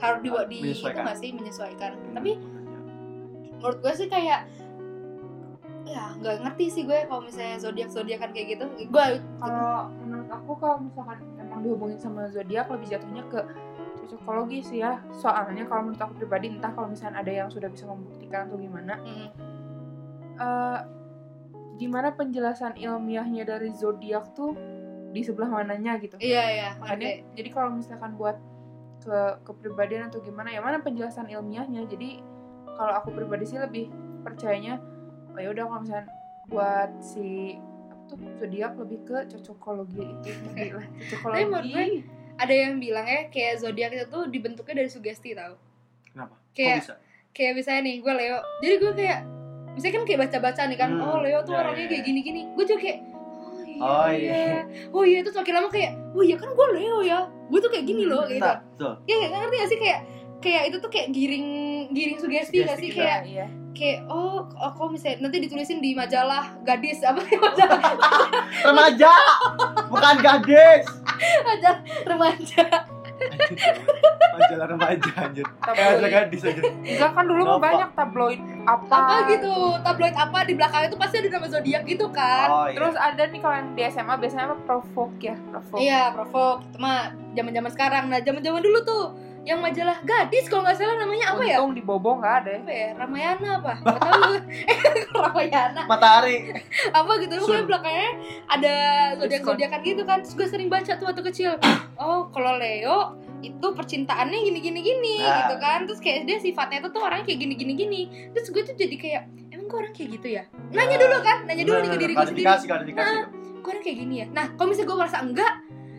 [0.00, 1.02] harus di, di itu Menyesuaikan.
[1.04, 2.14] nggak sih menyesuaikan Hmm.
[2.16, 2.30] tapi
[3.60, 4.40] menurut gue sih kayak
[5.84, 9.04] ya nggak ngerti sih gue kalau misalnya zodiak zodiakan kayak gitu gue
[9.40, 13.40] Kalau menurut aku kalau misalkan emang dihubungin sama zodiak lebih jatuhnya ke
[14.10, 14.98] cocokologi sih ya.
[15.14, 18.98] Soalnya kalau menurut aku pribadi entah kalau misalnya ada yang sudah bisa membuktikan atau gimana,
[18.98, 19.28] mm,
[20.42, 20.78] eh
[21.78, 24.52] gimana penjelasan ilmiahnya dari zodiak tuh
[25.14, 26.18] di sebelah mananya gitu.
[26.18, 27.34] iya iya Makanya ngerti.
[27.38, 28.36] jadi kalau misalkan buat
[29.00, 29.18] ke
[29.48, 31.86] kepribadian atau gimana ya mana penjelasan ilmiahnya.
[31.88, 32.20] Jadi
[32.74, 33.88] kalau aku pribadi sih lebih
[34.26, 34.76] percayanya
[35.32, 36.08] oh ya udah kalau misalkan
[36.50, 37.56] buat si
[37.88, 41.84] apa tuh zodiak lebih ke cocokologi itu tadi lah cocokologi
[42.40, 45.60] ada yang bilang ya kayak zodiak itu tuh dibentuknya dari sugesti tau.
[46.08, 46.34] Kenapa?
[46.34, 46.94] Kok kayak bisa?
[47.30, 48.38] kayak misalnya nih gue Leo.
[48.58, 49.18] Jadi gue kayak
[49.70, 52.08] misalnya kan kayak baca-baca nih kan Hmm, oh Leo tuh ya, orangnya ya, kayak ya.
[52.08, 52.40] gini-gini.
[52.52, 54.32] Gue juga kayak oh iya Oh, iya.
[54.34, 54.60] iya.
[54.90, 57.18] oh iya itu makin lama kayak oh iya kan gue Leo ya.
[57.46, 58.50] Gue tuh kayak gini loh gitu.
[58.80, 59.78] Tuh ya ngerti gak sih?
[59.78, 60.00] Kayak
[60.40, 61.46] kayak itu tuh kayak giring
[61.92, 62.90] giring sugesti gak Sugesti sih?
[62.96, 63.04] kita.
[63.04, 67.80] kayak iya kayak oh oh, kok misalnya nanti ditulisin di majalah gadis apa sih majalah?
[68.66, 69.12] Remaja
[69.88, 70.84] bukan gadis.
[71.20, 72.64] Majalah remaja.
[74.36, 75.46] Majalah remaja anjir.
[75.60, 77.66] Kayak ada gadis aja enggak kan dulu mah Kenapa?
[77.68, 78.96] banyak tabloid apa?
[78.96, 79.54] Apa gitu
[79.84, 82.48] tabloid apa di belakang itu pasti ada nama zodiak gitu kan.
[82.48, 82.76] Oh iya.
[82.76, 84.56] Terus ada nih kalau yang di SMA biasanya apa?
[84.66, 85.80] Provoke ya provoke.
[85.80, 86.56] Iya, provok.
[86.68, 86.98] Itu mah
[87.36, 88.04] zaman-zaman sekarang.
[88.10, 89.04] Nah, zaman-zaman dulu tuh
[89.40, 91.56] yang majalah gadis kalau nggak salah namanya apa ya?
[91.58, 92.88] untung di Bobo nggak ada Apa ya?
[92.92, 93.72] Ramayana apa?
[93.78, 94.32] Gak tahu.
[94.68, 94.78] eh,
[95.16, 95.82] Ramayana.
[95.86, 96.36] matahari
[96.98, 97.34] Apa gitu.
[97.40, 97.64] Sun.
[97.64, 98.10] belakangnya
[98.46, 98.74] ada
[99.16, 100.20] zodiak-zodiakan gitu kan.
[100.20, 101.56] Terus gue sering baca tuh waktu kecil.
[101.96, 105.36] Oh, kalau Leo itu percintaannya gini gini gini Nah.
[105.42, 108.00] gitu kan terus kayak dia sifatnya itu tuh orangnya kayak gini gini gini
[108.30, 111.64] terus gue tuh jadi kayak emang gue orang kayak gitu ya nanya dulu kan nanya
[111.64, 113.12] dulu nih ke diri gue sendiri klarifikasi klarifikasi
[113.56, 115.52] gue orang kayak gini ya nah kalau misalnya gue merasa enggak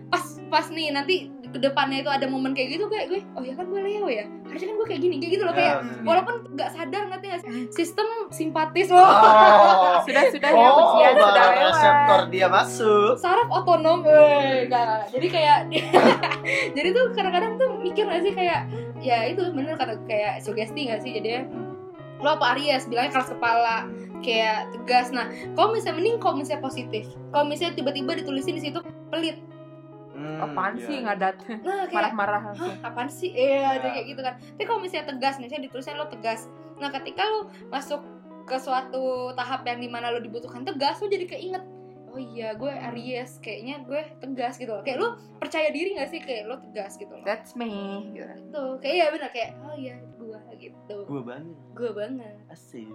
[0.07, 1.15] pas pas nih nanti
[1.51, 4.23] ke depannya itu ada momen kayak gitu kayak gue oh ya kan gue Leo ya.
[4.47, 6.03] Harusnya kan gue kayak gini kayak gitu loh kayak Ya, bener.
[6.03, 7.29] walaupun nggak sadar nggak sih?
[7.71, 8.99] Sistem simpatis oh.
[10.07, 11.63] Sudah sudah ya oh ujian sudah lewat.
[11.67, 13.11] reseptor dia masuk.
[13.19, 13.99] Saraf otonom.
[14.03, 14.99] Eh enggak, enggak.
[15.11, 15.57] jadi kayak
[16.77, 18.67] jadi tuh kadang-kadang tuh mikir gak sih kayak
[18.99, 21.11] ya itu bener kata kayak sugesti gak sih?
[21.15, 21.45] Jadi
[22.21, 22.85] lo apa Aries?
[22.85, 23.89] Bilangnya keras kepala
[24.21, 25.09] kayak tegas.
[25.09, 29.37] Nah kalau misalnya mending kalau misalnya positif kalau misalnya tiba-tiba ditulisin di situ pelit
[30.21, 30.85] Hmm, Apaan iya.
[30.85, 32.43] sih ngadat nah kayak marah-marah
[32.81, 33.29] apaan sih?
[33.31, 33.91] Eh, ada Ya.
[33.91, 34.33] kayak gitu kan.
[34.37, 36.45] Tapi kalau misalnya tegas, misalnya ditulisnya lo tegas.
[36.77, 38.01] Nah, ketika lo masuk
[38.43, 41.63] ke suatu tahap yang di mana lo dibutuhkan tegas, lo jadi keinget.
[42.07, 44.83] Oh iya, gue Aries, kayaknya gue tegas gitu loh.
[44.83, 45.07] Kayak lo
[45.37, 47.23] percaya diri gak sih kayak lo tegas gitu loh.
[47.23, 48.11] That's me.
[48.11, 48.27] Gitu.
[48.27, 50.97] Itu, kayak iya bener kayak oh iya gue gitu.
[51.01, 52.35] gue banget Gue banget.
[52.47, 52.91] asik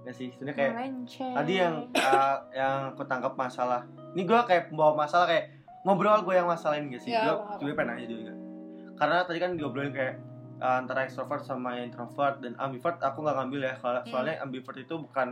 [0.00, 1.32] Gak sih, sebenernya kayak Melenceng.
[1.36, 6.34] tadi yang uh, yang aku tangkap masalah ini gue kayak bawa masalah kayak ngobrol gue
[6.34, 7.10] yang masalahin gak sih?
[7.10, 8.32] Ya, gue juga pengen nanya juga.
[8.94, 10.14] Karena tadi kan diobrolin kayak
[10.58, 13.74] uh, antara extrovert sama introvert dan ambivert aku nggak ngambil ya.
[13.74, 14.10] Kalau Hmm.
[14.10, 15.28] soalnya ambivert itu bukan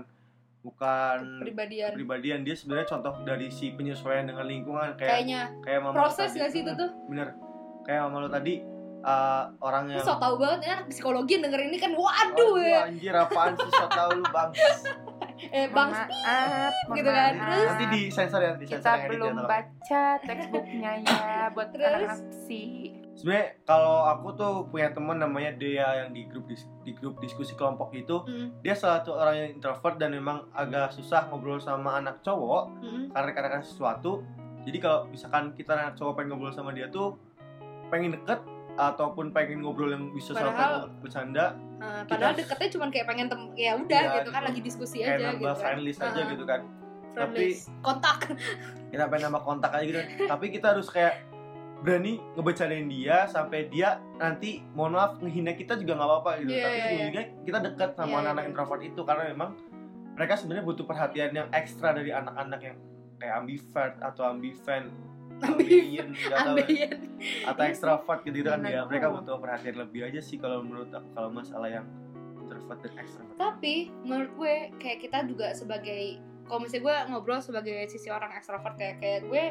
[0.58, 1.90] bukan Kepribadian.
[1.92, 2.38] kepribadian.
[2.42, 4.96] Dia sebenarnya contoh dari si penyesuaian dengan lingkungan.
[4.96, 5.42] Kayak Kayaknya.
[5.60, 6.90] kayak mama proses gak sih itu tuh?
[7.06, 7.36] bener.
[7.82, 8.60] Kayak mama lo tadi
[9.00, 12.80] uh, orang yang so tau banget ya psikologi denger ini kan waduh Waduh, ya.
[12.84, 14.50] anjir apaan sih so tau lu bang
[15.40, 17.32] Eh bang maaf, gitu kan.
[17.32, 17.48] maaf.
[17.48, 22.18] Terus- nanti di sensor ya di sensor kita yang belum baca textbooknya ya buat Terus?
[22.40, 22.62] psi.
[23.12, 27.50] sebenarnya kalau aku tuh punya teman namanya Dea yang di grup dis- di grup diskusi
[27.52, 31.98] kelompok itu Hmm, dia salah satu orang yang introvert dan memang agak susah ngobrol sama
[31.98, 33.10] anak cowok hmm.
[33.10, 34.22] karena kadang sesuatu
[34.62, 37.18] jadi kalau misalkan kita anak cowok pengen ngobrol sama dia tuh
[37.88, 38.38] pengen deket
[38.76, 41.44] ataupun pengen ngobrol yang bisa sama Padahal- pengen bercanda
[41.78, 45.14] Kita- padahal deketnya cuma kayak pengen tem ya udah Iya, gitu kan lagi diskusi kayak
[45.14, 45.56] aja nambah gitu kan.
[45.56, 46.60] friendlist aja gitu kan
[47.08, 47.62] friendlist.
[47.80, 48.18] kontak
[48.90, 51.14] kita pengen nambah kontak aja gitu tapi kita harus kayak
[51.78, 56.64] berani ngebecarain dia sampai dia nanti mohon maaf ngehina kita juga nggak apa-apa gitu Iya,
[56.64, 56.96] tapi iya, iya.
[56.98, 58.50] ujungnya kita dekat sama Iya, anak-anak iya.
[58.50, 59.50] introvert itu karena memang
[60.12, 62.76] mereka sebenarnya butuh perhatian yang ekstra dari anak-anak yang
[63.16, 64.90] kayak ambivert atau ambivan
[65.44, 66.90] ambien tahu ya.
[67.46, 68.60] atau extrovert gitu kan.
[68.62, 71.86] Gimana ya mereka butuh perhatian lebih aja sih kalau menurut aku kalau masalah yang
[72.42, 73.36] introvert dan extrovert.
[73.38, 78.74] Tapi menurut gue kayak kita juga sebagai kalau misalnya gue ngobrol sebagai sisi orang ekstrovert
[78.80, 79.44] kayak kayak gue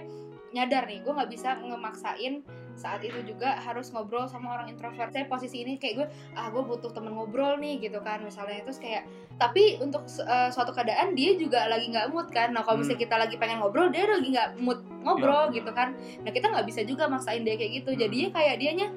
[0.55, 2.41] nyadar nih gue nggak bisa ngemaksain
[2.77, 5.09] saat itu juga harus ngobrol sama orang introvert.
[5.09, 8.61] Saya posisi ini kayak gue ah gue butuh temen ngobrol nih gitu kan misalnya.
[8.63, 9.09] Terus kayak
[9.41, 12.53] tapi untuk uh, suatu keadaan dia juga lagi nggak mood kan.
[12.53, 15.97] Nah kalau misalnya kita lagi pengen ngobrol dia lagi nggak mood ngobrol Iya, gitu kan.
[16.21, 17.97] Nah kita nggak bisa juga maksain dia kayak gitu.
[17.97, 18.87] Jadinya kayak dianya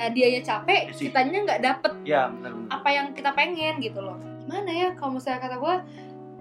[0.00, 4.16] eh, dianya capek Iya kitanya nggak dapet ya benar apa yang kita pengen gitu loh.
[4.44, 5.76] Gimana ya kalau misalnya kata gue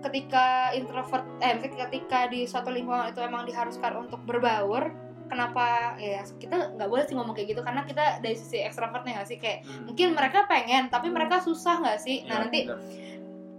[0.05, 4.93] ketika introvert eh ketika di suatu lingkungan itu emang diharuskan untuk berbaur
[5.25, 5.65] kenapa
[5.97, 9.37] ya kita nggak boleh sih ngomong kayak gitu karena kita dari sisi extrovertnya nggak sih
[9.37, 9.85] kayak Hmm.
[9.87, 12.79] mungkin mereka pengen tapi mereka susah nggak sih nah Ya, nanti benar.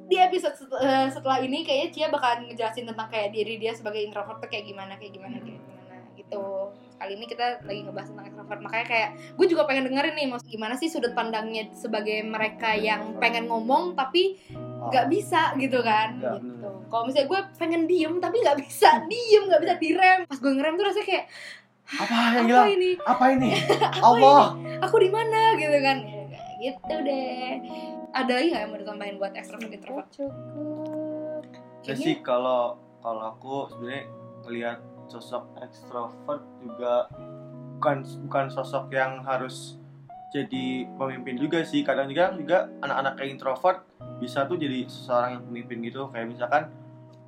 [0.07, 4.39] di episode eh, setelah ini kayaknya Cia bakalan ngejelasin tentang kayak diri dia sebagai introvert
[4.43, 6.47] kayak gimana kayak gimana kayak gimana gitu
[6.97, 10.41] kali ini kita lagi ngebahas tentang introvert makanya kayak gue juga pengen dengerin nih mas
[10.43, 14.41] gimana sih sudut pandangnya sebagai mereka yang pengen ngomong tapi.
[14.91, 16.09] Nggak bisa gitu kan.
[16.19, 16.69] Ya, gitu.
[16.87, 20.19] Kalau misalnya gue pengen diem tapi nggak bisa diem nggak bisa direm.
[20.27, 21.27] Pas gue ngerem tuh rasanya kayak
[21.87, 22.91] apa yang apa ini?
[23.15, 23.51] Apa ini?
[24.03, 24.59] Allah.
[24.83, 25.55] Aku di mana?
[25.55, 25.99] Gitu kan.
[26.03, 27.51] Ya, kayak gitu deh.
[28.11, 30.09] Ada lagi nggak yang mau ditambahin buat extrovert introvert?
[30.11, 31.43] Cukup.
[31.87, 34.11] Ya sih kalau kalau aku sebenarnya
[34.43, 37.07] ngelihat sosok ekstrovert juga
[37.79, 39.79] bukan bukan sosok yang harus
[40.35, 41.87] jadi pemimpin juga sih.
[41.87, 43.79] Kadang juga juga anak-anak kayak introvert
[44.19, 46.11] bisa tuh jadi seseorang yang pemimpin gitu.
[46.11, 46.63] Kayak misalkan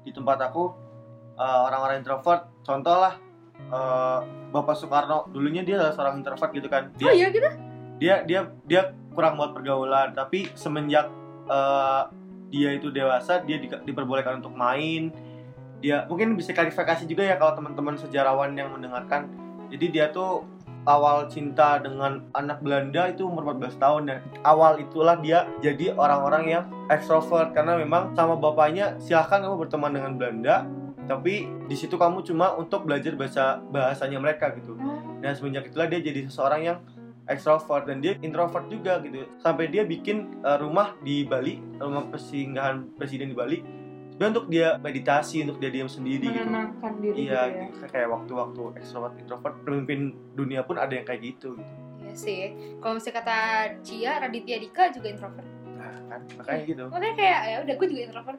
[0.03, 0.75] di tempat aku
[1.39, 3.15] eh, orang-orang introvert contoh lah
[3.59, 4.19] eh,
[4.51, 5.31] Bapak Soekarno.
[5.31, 6.91] Dulunya dia adalah seorang introvert gitu kan.
[6.99, 7.49] Dia oh iya gitu?
[7.99, 10.13] Dia dia dia kurang buat pergaulan.
[10.13, 11.07] Tapi semenjak
[11.47, 12.03] eh,
[12.49, 15.15] dia itu dewasa dia di- diperbolehkan untuk main.
[15.79, 19.31] Dia mungkin bisa klarifikasi juga ya kalau teman-teman sejarawan yang mendengarkan.
[19.71, 20.58] Jadi dia tuh
[20.88, 26.44] awal cinta dengan anak Belanda itu umur 14 tahun dan awal itulah dia jadi orang-orang
[26.48, 30.57] yang extrovert karena memang sama bapaknya silahkan kamu berteman dengan Belanda
[31.09, 34.77] tapi di situ kamu cuma untuk belajar bahasa bahasanya mereka gitu.
[35.24, 36.79] Dan semenjak itulah dia jadi seseorang yang
[37.24, 39.24] extrovert dan dia introvert juga gitu.
[39.40, 43.59] Sampai dia bikin uh, rumah di Bali rumah persinggahan presiden di Bali
[44.19, 47.67] sebenarnya untuk dia meditasi untuk dia diam sendiri gitu menenangkan diri iya gitu ya.
[47.71, 47.85] gitu.
[47.87, 50.01] kayak waktu-waktu extrovert introvert pemimpin
[50.35, 52.43] dunia pun ada yang kayak gitu gitu Iya sih.
[52.79, 53.39] Kalau misalnya kata
[53.79, 55.47] Cia, Raditya Dika juga introvert.
[55.71, 58.39] nah kan makanya gitu makanya kayak ya udah gue juga introvert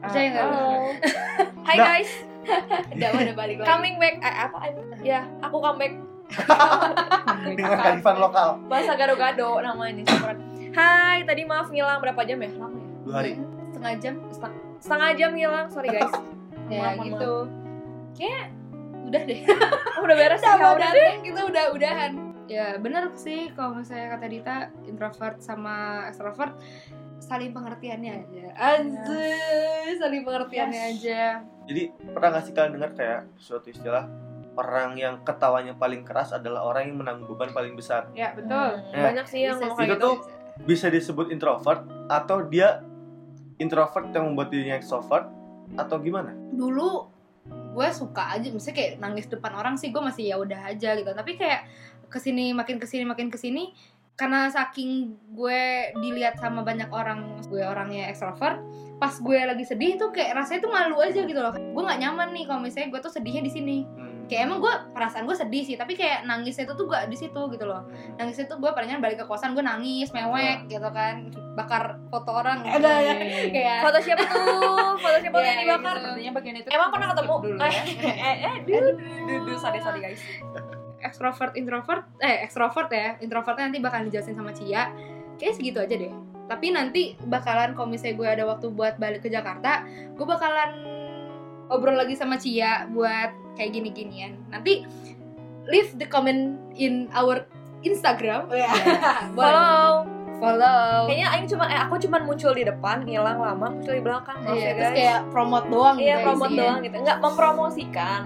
[0.00, 0.42] percaya nggak?
[0.42, 0.70] Halo.
[1.68, 1.86] Hai Nah.
[1.86, 2.10] guys,
[2.96, 4.14] udah udah balik lagi coming back.
[4.18, 4.56] Eh, apa?
[4.98, 5.94] Ya, aku comeback.
[7.52, 10.02] dengan kearifan lokal Bahasa gado-gado namanya.
[10.72, 12.50] Hai, tadi maaf ngilang berapa jam ya?
[12.50, 12.86] Lama ya?
[13.02, 13.30] dua hari
[13.68, 16.10] setengah jam Seteng- setengah jam ngilang, sorry guys.
[16.68, 17.34] ya Maaf, gitu
[18.12, 18.46] kayak
[19.04, 19.40] udah deh
[19.92, 20.52] Oh, udah beres ya?
[20.56, 21.12] udah deh.
[21.20, 22.12] kita udah udahan
[22.44, 25.74] ya bener sih kalau misalnya kata Dita introvert sama
[26.06, 26.56] extrovert
[27.18, 30.92] saling pengertiannya aja Anjay, saling pengertiannya Yes.
[30.94, 31.22] aja
[31.64, 34.04] jadi pernah nggak sih kalian dengar kayak suatu istilah
[34.52, 38.92] orang yang ketawanya paling keras adalah orang yang menanggung beban paling besar ya betul Hmm,
[38.92, 39.02] Ya.
[39.08, 40.06] Banyak sih yang Bisa ngomong sih, kayak Itu gitu.
[40.06, 40.16] tuh
[40.62, 42.84] bisa disebut introvert atau dia
[43.58, 45.28] introvert yang membuat dirinya extrovert
[45.76, 46.32] atau gimana?
[46.52, 47.08] Dulu
[47.72, 51.10] gue suka aja misalnya kayak nangis depan orang sih gue masih ya udah aja gitu.
[51.10, 51.66] Tapi kayak
[52.12, 53.72] ke sini makin ke sini makin ke sini
[54.12, 58.60] karena saking gue dilihat sama banyak orang gue orangnya extrovert
[59.00, 61.50] pas gue lagi sedih tuh kayak rasanya tuh malu aja gitu loh.
[61.50, 63.76] Gue nggak nyaman nih kalau misalnya gue tuh sedihnya di sini.
[63.82, 64.11] Hmm.
[64.32, 67.36] Kayak emang gue perasaan gue sedih sih tapi kayak nangisnya itu tuh gak di situ
[67.46, 67.84] gitu loh
[68.16, 72.64] nangisnya tuh gue palingnya balik ke kosan gue nangis mewek gitu kan bakar foto orang
[72.64, 73.12] ada ya
[73.46, 74.96] kayak Foto siapa tuh?
[74.96, 75.96] Foto siapa tuh Iya, yang dibakar?
[75.98, 76.32] gitu.
[76.32, 77.34] Bagian itu Emang pernah ketemu?
[77.44, 77.82] dulu Eh, ya.
[78.24, 78.80] eh, eh, duh,
[79.44, 80.22] duh, sorry, sorry guys.
[80.98, 84.88] extrovert introvert eh extrovert ya introvertnya nanti bakal dijelasin sama Cia
[85.34, 86.12] kayak segitu aja deh
[86.44, 90.70] tapi nanti bakalan kalau misalnya gue ada waktu buat balik ke Jakarta gue bakalan
[91.66, 94.82] ngobrol lagi sama Cia buat kayak gini-ginian nanti
[95.64, 97.46] leave the comment in our
[97.82, 98.70] Instagram Boleh.
[99.36, 99.86] Follow.
[100.38, 104.42] follow Kayaknya Aing cuma eh aku cuma muncul di depan, ngilang lama, muncul di belakang.
[104.42, 104.98] Iya, ya terus guys.
[104.98, 106.62] kayak promote doang Iya, gitu promote isinya.
[106.62, 106.94] doang gitu.
[106.98, 108.22] Enggak mempromosikan.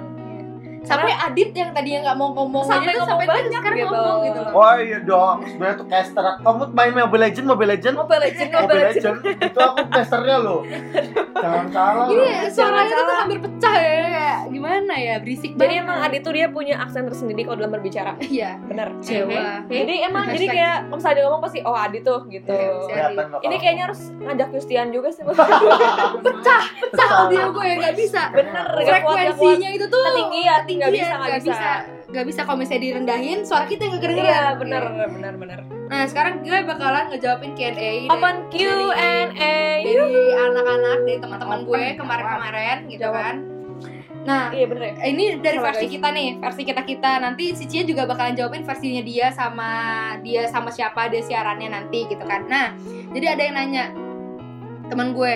[0.86, 3.90] Sampai Adit yang tadinya nggak mau ngomong Sampai aja ngomong sampai banyak sekarang gitu.
[3.90, 6.24] ngomong gitu loh Oh iya dong, sebenarnya tuh caster.
[6.40, 8.80] Kamu main Mobile Legend, Mobile Legend, Mobile Legends, Mobile.
[8.80, 9.16] Legend.
[9.42, 10.60] Itu aku casternya loh.
[11.36, 12.06] Jangan salah.
[12.06, 15.84] Ini Jangan suaranya tuh hampir pecah ya kayak gimana ya berisik Jadi banget.
[15.84, 18.12] emang Adit tuh dia punya aksen tersendiri kalau dalam berbicara.
[18.22, 18.88] iya Bener.
[18.98, 19.66] Cewa.
[19.66, 22.52] Jadi emang jadi kayak kalau misalnya dia ngomong pasti oh Adit tuh gitu.
[22.86, 25.22] Iya, Ini kayaknya harus ngajak Yustian juga sih.
[26.24, 31.40] pecah pecah audio gue nggak bisa Bener, frekuensinya itu tuh Ketinggian, nggak bisa, nggak nggak
[31.40, 31.50] bisa.
[31.50, 31.70] bisa
[32.06, 35.58] nggak bisa kalau misalnya direndahin suara kita nggak kedengeran Iya, bener, bener, bener.
[35.86, 39.54] nah sekarang gue bakalan ngejawabin Q&A Open Q&A.
[39.82, 43.16] dari anak-anak dari teman-teman gue kemarin-kemarin gitu Jawab.
[43.16, 43.36] kan
[44.22, 44.94] nah Iya bener ya.
[45.06, 45.94] ini dari Sama, versi guys.
[45.94, 49.70] kita nih versi kita kita nanti si Cia juga bakalan jawabin versinya dia sama
[50.20, 52.74] dia sama siapa dia siarannya nanti gitu kan nah
[53.10, 53.84] jadi ada yang nanya
[54.86, 55.34] teman gue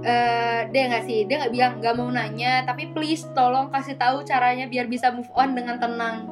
[0.00, 4.20] eh dia nggak sih dia nggak bilang nggak mau nanya tapi please tolong kasih tahu
[4.22, 6.24] caranya biar bisa move on dengan tenang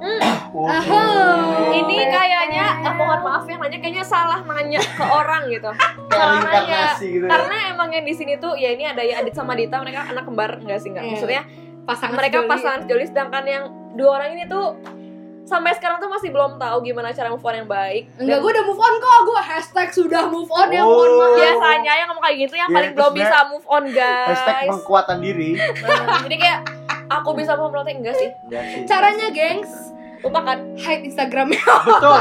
[0.48, 0.64] Oh.
[0.64, 1.68] Ahau.
[1.68, 5.68] Ini kayaknya, eh, mohon maaf yang nanya kayaknya salah nanya ke orang gitu.
[6.08, 6.48] kayak Salah nanya.
[6.48, 7.30] reinkarnasi gitu ya.
[7.30, 10.24] Karena emang yang di sini tuh ya ini ada ya Adit sama Dita mereka anak
[10.24, 11.04] kembar enggak sih enggak.
[11.04, 11.12] Iya.
[11.12, 11.42] Maksudnya
[11.84, 12.48] pasangan mereka sejoli.
[12.48, 14.66] pasangan sejoli sedangkan yang dua orang ini tuh
[15.48, 18.04] sampai sekarang tuh masih belum tahu gimana cara move on yang baik.
[18.14, 20.92] enggak gue udah move on kok gue hashtag sudah move on ya Oh.
[20.92, 23.84] mohon maaf biasanya yang ngomong kayak gitu yang Iya, paling terus belum bisa move on
[23.88, 24.28] guys.
[24.30, 25.50] Hashtag pengkuatan diri.
[25.56, 26.58] Nah, jadi kayak
[27.08, 28.28] aku bisa move on enggak sih?
[28.44, 28.80] Enggak sih.
[28.84, 29.72] caranya gengs
[30.18, 30.58] Lupakan.
[30.76, 32.20] hide instagramnya Betul.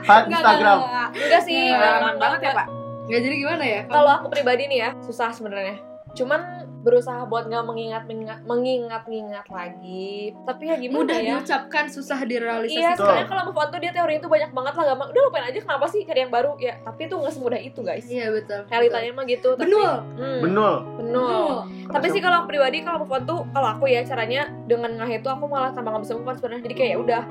[0.00, 0.78] Hide Enggak, Instagram.
[0.78, 1.08] enggak, enggak.
[1.20, 1.58] Enggak sih.
[1.58, 2.56] Nggak, enggak, Pengalaman enggak, banget ya enggak.
[2.56, 2.66] pak
[3.02, 5.76] Nggak, jadi gimana ya Kalau aku pribadi nih ya, susah sebenarnya.
[6.12, 6.40] Cuman
[6.82, 10.34] berusaha buat nggak mengingat mengingat mengingat mengingat lagi.
[10.42, 11.38] Tapi ya gimana mudah ya?
[11.38, 14.84] diucapkan susah Iya, direalisasikan sebenarnya kalau move on tuh dia teorinya tuh banyak banget lah
[14.84, 15.08] gampang.
[15.08, 16.74] Udah lupain aja kenapa sih cari yang baru ya.
[16.80, 18.04] Tapi itu nggak semudah itu guys.
[18.04, 19.48] iya betul Realitanya mah gitu.
[19.52, 20.74] tapi- benul Hmm, Benul.
[20.98, 21.54] benul.
[21.86, 25.10] Tapi sih kalau aku pribadi kalau move on tuh kalau aku ya caranya dengan ngah
[25.10, 26.62] itu aku malah tambah nggak bisa move on sebenarnya.
[26.62, 27.22] Jadi kayak ya udah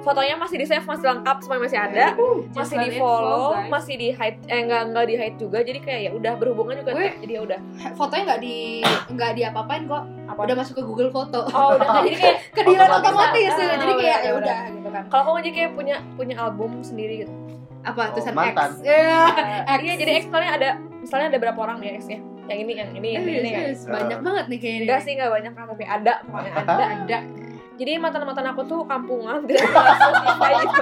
[0.00, 2.06] fotonya masih di save masih lengkap semuanya masih ada.
[2.50, 5.58] Masih Jangan di follow masih di hide eh nggak nggak di hide juga.
[5.60, 7.58] Jadi kayak ya udah berhubungan juga Gue- jadi ya udah.
[7.94, 8.56] Fotonya nggak di
[9.10, 10.04] nggak diapa-apain kok.
[10.26, 10.40] Apa?
[10.40, 11.40] udah masuk ke Google Foto.
[11.46, 13.10] Oh udah jadi kayak ke delete Otomatis.
[13.10, 14.58] otomatis Ah, jadi kayak ya udah.
[14.72, 15.02] gitu kan.
[15.06, 17.32] Kalau aku jadi kayak punya punya album sendiri gitu.
[17.80, 18.00] Apa?
[18.06, 18.70] Oh, tulisan mantan.
[18.72, 18.80] X.
[18.82, 19.20] Iya.
[19.74, 19.80] X.
[19.82, 23.22] iya jadi X-nya ada misalnya ada berapa orang nih X-nya yang ini yang ini yang
[23.22, 24.82] Eh, ini kan yes, banyak banget nih kayaknya.
[24.82, 27.18] Enggak sih enggak banyak kan tapi ada pokoknya ada ada
[27.80, 29.64] jadi mantan-mantan aku tuh kampungan tidak
[29.96, 30.80] Spotify gitu.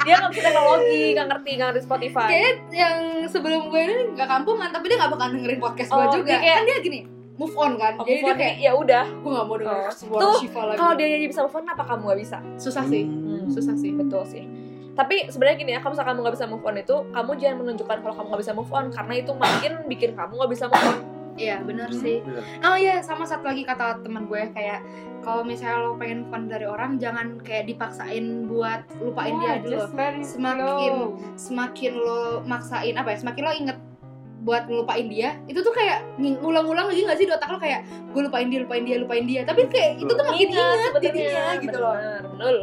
[0.00, 2.26] Dia nggak bisa teknologi nggak ngerti nggak ngerti Spotify.
[2.26, 2.96] Kayaknya yang
[3.26, 6.24] sebelum gue ini nggak kampungan tapi dia nggak bakal dengerin podcast gue Oh, juga.
[6.26, 7.00] dia kayak- kan dia gini
[7.36, 7.92] move on kan?
[7.94, 9.04] Oh, jadi dia kayak ya udah.
[9.14, 9.92] Gue nggak mau denger Oh.
[9.92, 10.78] suara Tuh, Shiva lagi.
[10.78, 12.36] kalau dia jadi bisa move on kenapa kamu nggak bisa?
[12.56, 13.04] Susah sih.
[13.04, 13.44] Hmm.
[13.46, 13.90] susah sih.
[13.92, 14.44] Betul sih.
[14.90, 17.96] Tapi sebenarnya gini ya kalau misalkan kamu nggak bisa move on itu kamu jangan menunjukkan
[18.00, 18.84] kalau kamu nggak bisa move on.
[18.88, 20.96] Karena itu makin bikin kamu nggak bisa move on
[21.36, 22.42] iya benar Hmm, sih bener.
[22.62, 24.80] Oh iya, sama satu lagi kata teman gue kayak
[25.20, 29.76] kalau misalnya lo pengen on dari orang jangan kayak dipaksain buat lupain dia dulu.
[29.76, 31.06] it Semakin flow.
[31.36, 33.18] semakin lo maksain apa ya?
[33.18, 33.78] Semakin lo inget
[34.38, 37.82] buat ngelupain dia itu tuh kayak ng- ngulang-ngulang lagi gak sih di otak lo kayak
[38.06, 41.76] gue lupain dia lupain dia lupain dia tapi kayak itu tuh makin ingat jadinya gitu
[41.76, 42.56] loh Bener, betul.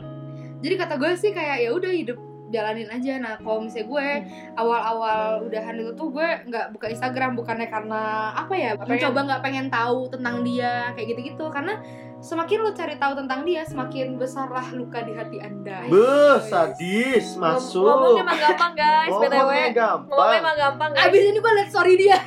[0.63, 2.15] jadi kata gue sih kayak ya udah hidup
[2.53, 4.07] jalanin aja nah kalau misalnya gue
[4.53, 9.41] awal-awal udahan itu tuh gue nggak buka Instagram bukannya karena apa ya Nggak mencoba nggak
[9.41, 11.81] pengen tahu tentang dia kayak gitu-gitu karena
[12.23, 17.83] semakin lo cari tahu tentang dia semakin besarlah luka di hati anda Be, sadis masuk.
[17.83, 19.51] Ngomongnya emang gampang guys, btw.
[19.75, 20.31] Gampang.
[20.39, 21.11] emang gampang guys.
[21.11, 22.17] abis ini gue liat story dia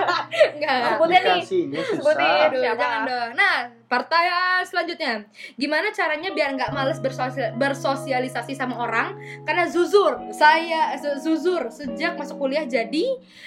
[0.58, 1.42] nggak Sebutin nih.
[1.78, 2.26] Sebutin.
[2.50, 2.80] Aduh, Siapa?
[2.80, 3.30] jangan dong.
[3.38, 3.56] Nah,
[3.86, 5.24] pertanyaan selanjutnya.
[5.54, 9.14] Gimana caranya biar nggak males bersosial- bersosialisasi sama orang?
[9.42, 10.18] Karena zuzur.
[10.30, 13.06] Saya zu- zuzur sejak masuk kuliah jadi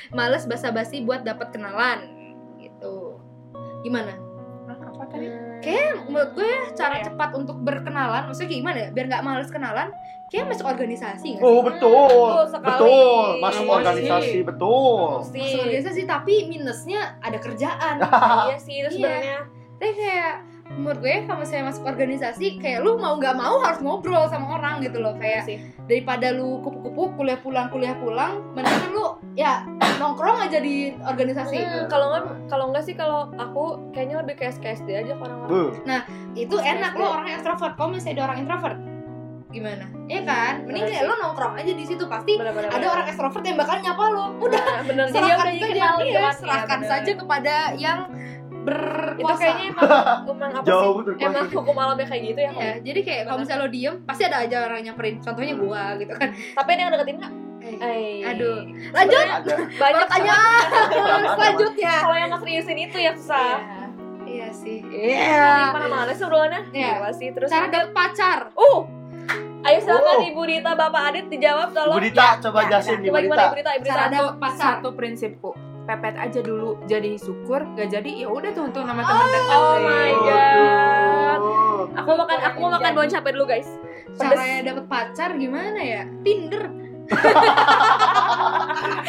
[0.10, 2.08] males basa-basi buat dapat kenalan.
[2.58, 3.20] Gitu.
[3.82, 4.16] Gimana?
[4.70, 5.28] Apa tadi
[5.60, 7.06] Kayak menurut gue ya, cara Iya.
[7.06, 8.90] cepat untuk berkenalan, maksudnya kayak gimana ya?
[8.90, 9.88] Biar nggak males kenalan,
[10.28, 11.46] kayak masuk organisasi nggak sih?
[11.46, 12.68] Oh betul, Betul sekali.
[12.72, 13.76] betul, masuk Emosi.
[13.76, 15.08] organisasi betul.
[15.20, 17.96] Masuk organisasi tapi minusnya ada kerjaan.
[18.48, 19.59] Iya sih itu Iya.
[19.80, 20.34] Tapi kayak
[20.70, 24.84] menurut gue kalau saya masuk organisasi kayak lu mau nggak mau harus ngobrol sama orang
[24.86, 25.16] gitu loh.
[25.18, 25.58] Kayak sih.
[25.90, 29.66] daripada lu kupu-kupu kuliah pulang kuliah pulang mendingan lu ya
[29.98, 31.58] nongkrong aja di organisasi.
[31.58, 35.74] Hmm, kalau nggak kalau nggak sih kalau aku kayaknya lebih kayak SKSD aja ke orang-orang.
[35.74, 35.98] Be,
[36.38, 38.78] itu enak lu orang extrovert kalau misalnya ada orang introvert
[39.50, 39.86] gimana?
[40.06, 40.54] Iya kan?
[40.70, 41.10] Mending Bener kayak sih.
[41.10, 42.04] lu nongkrong aja di situ.
[42.06, 44.26] Pasti ada orang extrovert yang bakal nyapa lu.
[44.46, 45.06] Udah Nah, bener.
[45.10, 46.06] Jadi serahkan udah dikenal iya.
[46.06, 46.92] Iya, serahkan bener.
[46.94, 48.00] saja kepada yang
[48.60, 49.90] berkuasa Itu kayaknya emang
[50.28, 50.98] emang apa Jauh sih?
[51.02, 51.26] berkuasa.
[51.26, 52.52] Emang hukum alamnya kayak gitu ya.
[52.52, 56.14] Iya, jadi kayak kalau misalnya lo diem pasti ada aja orang nyamperin contohnya gua gitu
[56.14, 57.34] kan Tapi ada yang deketin nggak?
[57.60, 58.58] Eh, Eh, aduh
[58.90, 59.26] lanjut
[59.76, 63.56] banyak pertanyaan Ada, selanjutnya Kalau yang ngeseriusin itu ya susah.
[64.24, 65.72] iya sih Iya.
[65.72, 66.62] Mana mana sih obrolannya?
[66.70, 66.92] Iya.
[66.98, 67.48] Gila sih terus.
[67.48, 68.88] cara dapet pacar Uh.
[69.60, 70.24] Ayo silakan Oh.
[70.26, 71.92] Ibu Dita, Bapak Adit dijawab tolong.
[71.94, 73.44] Ibu Dita, Ya, coba ya, jelasin Coba Ibu gimana Dita.
[73.46, 73.72] Ibu Dita?
[73.72, 73.92] Ibu Dita.
[73.92, 75.52] cara satu, dapet pacar satu prinsipku
[75.90, 79.76] pepet aja dulu jadi syukur gak jadi ya udah tuh untuk nama teman dekat Oh
[79.80, 80.50] my god.
[81.32, 81.82] Aduh.
[81.92, 83.70] Aku mau makan aku mau makan bon capek dulu guys.
[84.10, 84.20] Pedes.
[84.28, 86.64] caranya dapet pacar gimana ya Tinder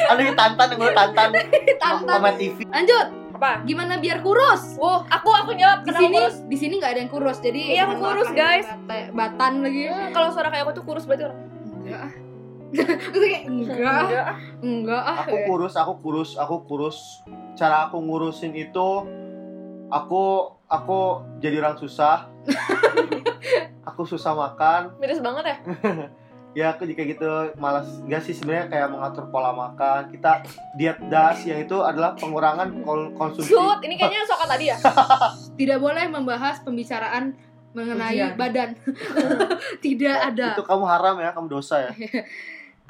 [0.06, 1.28] Ada yang tantan yang gue tantan.
[1.76, 2.16] Tantan.
[2.16, 2.56] Sama TV.
[2.66, 3.60] lanjut Apa?
[3.62, 6.36] gimana biar kurus Wow, aku aku jawab di sini kurus?
[6.44, 8.66] di sini nggak ada yang kurus jadi Iya, aku maaf kurus, guys.
[8.82, 11.38] bata- batan lagi Hmm, kalau suara kayak aku tuh kurus berarti orang.
[11.78, 12.04] enggak.
[13.10, 14.26] Terus kayak enggak Enggak.
[14.60, 16.98] enggak ah Aku kurus, aku kurus, aku kurus.
[17.52, 18.88] Cara aku ngurusin itu
[19.88, 20.22] aku
[20.64, 20.98] aku
[21.38, 22.30] jadi orang susah.
[23.88, 24.82] aku susah makan.
[25.00, 25.56] Miris banget ya?
[26.50, 30.08] Ya aku jika gitu malas enggak sih sebenarnya kayak mengatur pola makan.
[30.08, 30.42] Kita
[30.74, 33.50] diet das yang itu adalah pengurangan kol- konsumsi.
[33.50, 34.76] Shoot, ini kayaknya soal tadi ya.
[35.54, 37.34] tidak boleh membahas pembicaraan
[37.70, 38.34] mengenai Ujian.
[38.34, 38.70] badan
[39.78, 41.90] tidak ada Itu kamu haram ya, kamu dosa ya.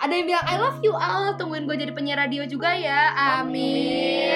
[0.01, 1.37] Ada yang bilang I love you all.
[1.37, 3.13] Tungguin gue jadi penyiar radio juga ya.
[3.41, 4.33] Amin.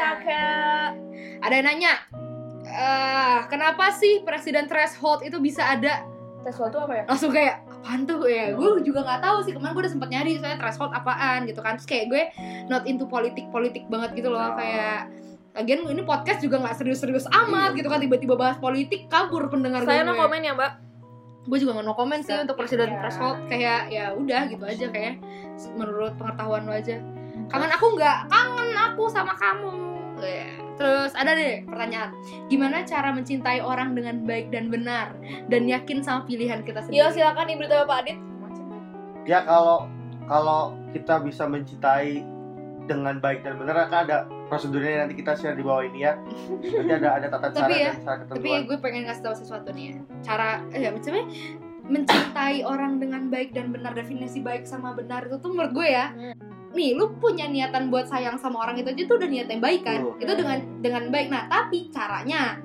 [0.00, 0.96] Kakak.
[1.40, 1.92] ada yang nanya
[2.64, 6.04] eh kenapa sih presiden threshold itu bisa ada?
[6.40, 7.04] Tes suatu apa ya?
[7.04, 8.24] langsung kayak apaan tuh?
[8.24, 9.52] Ya gue juga nggak tahu sih.
[9.52, 11.76] Kemarin gue udah sempet nyari soalnya threshold apaan gitu kan.
[11.76, 12.22] Terus kayak gue
[12.72, 14.40] not into politik politik banget gitu loh.
[14.40, 14.56] Oh.
[14.56, 15.08] kayak
[15.50, 18.00] lagian ini podcast juga nggak serius-serius amat gitu kan.
[18.00, 20.08] Tiba-tiba bahas politik kabur pendengar Saya gue.
[20.08, 20.89] no komen ya, Mbak.
[21.40, 22.98] Gue juga nggak no comment sih untuk presiden Iya.
[23.00, 23.38] threshold.
[23.48, 25.14] Kayak ya udah gitu aja kayak
[25.72, 27.00] menurut pengetahuan lo aja.
[27.48, 28.18] Kangen aku nggak?
[28.28, 29.72] Kangen aku sama kamu.
[30.20, 30.52] Ya.
[30.76, 32.12] terus ada deh pertanyaan.
[32.48, 35.12] Gimana cara mencintai orang dengan baik dan benar
[35.48, 37.04] dan yakin sama pilihan kita sendiri?
[37.04, 38.16] Yo, silakan Ibu Dita Bapak Adit.
[39.28, 39.88] Ya kalau
[40.24, 42.24] kalau kita bisa mencintai
[42.84, 44.18] dengan baik dan benar kan ada
[44.50, 46.18] prosedurnya nanti kita share di bawah ini ya.
[46.18, 48.60] Nanti ada ada tata cara Tapi ya, dan cara tapi ketentuan.
[48.66, 49.98] gue pengen ngasih tahu sesuatu nih ya.
[50.26, 51.24] Cara eh, ya maksudnya
[51.86, 56.10] mencintai orang dengan baik dan benar definisi baik sama benar itu tuh menurut gue ya.
[56.74, 59.86] Nih lu punya niatan buat sayang sama orang itu aja tuh udah niat yang baik
[59.86, 60.02] kan?
[60.02, 60.22] Betul.
[60.26, 61.26] itu dengan dengan baik.
[61.30, 62.58] Nah tapi caranya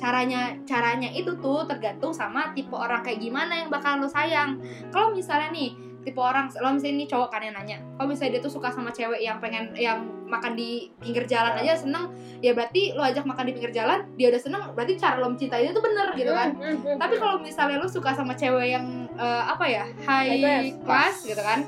[0.00, 4.60] caranya caranya itu tuh tergantung sama tipe orang kayak gimana yang bakal lu sayang.
[4.88, 6.48] Kalau misalnya nih tipe orang.
[6.48, 9.36] Kalau misalnya ini cowok kan yang nanya kalau misalnya dia tuh suka sama cewek yang
[9.38, 12.08] pengen yang makan di pinggir jalan aja seneng?
[12.40, 15.68] Ya berarti lo ajak makan di pinggir jalan dia udah seneng berarti cara lo mencintai
[15.68, 16.48] dia tuh bener gitu kan.
[16.56, 21.24] Hmm, tapi kalau misalnya lo suka sama cewek yang eh, apa ya high High class.
[21.24, 21.66] gitu kan?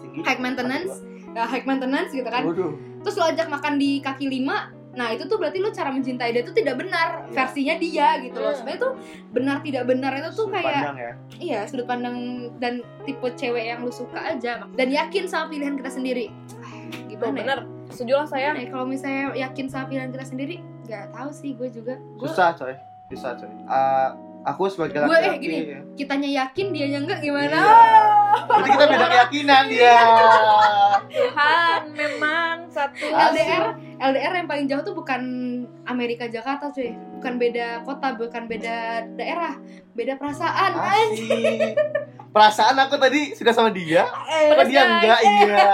[0.00, 0.24] Tinggi.
[0.24, 0.92] high maintenance.
[1.34, 2.46] Eh, high maintenance gitu kan.
[2.46, 2.72] Waduh.
[3.04, 6.40] terus lo ajak makan di kaki lima nah itu tuh berarti lo cara mencintai dia
[6.40, 7.34] tuh tidak benar Iya.
[7.34, 8.56] versinya dia gitu loh Hmm.
[8.56, 8.92] sebenarnya tuh
[9.30, 11.12] benar tidak benar itu tuh Sudut kayak pandang ya.
[11.38, 12.16] iya sudut pandang
[12.56, 16.30] dan tipe cewek yang lo suka aja dan yakin sama pilihan kita sendiri
[17.14, 17.34] Tuh, gimana ya?
[17.36, 17.58] bener.
[17.86, 18.50] Setuju lah saya.
[18.50, 18.70] Gimana ya?
[18.70, 22.74] kalau misalnya yakin sama pilihan kita sendiri nggak tahu sih gue juga gue Susah coy.
[23.06, 23.50] Susah coy.
[23.64, 25.56] Ah, aku sebagai Gue, eh, laki-laki gini.
[25.64, 25.80] ya.
[25.94, 27.70] kitanya yakin dianya enggak gimana Iya.
[28.44, 29.98] Berarti kita beda keyakinan ya.
[31.06, 33.06] Tuhan memang satu.
[33.06, 33.64] LDR
[34.04, 35.22] LDR yang paling jauh tuh bukan
[35.88, 36.92] Amerika Jakarta cuy.
[37.16, 39.56] Bukan beda kota bukan beda daerah
[39.96, 41.72] beda perasaan Asik.
[42.34, 45.18] Perasaan aku tadi sudah sama dia, Eh, apa dia enggak?
[45.22, 45.68] Iya.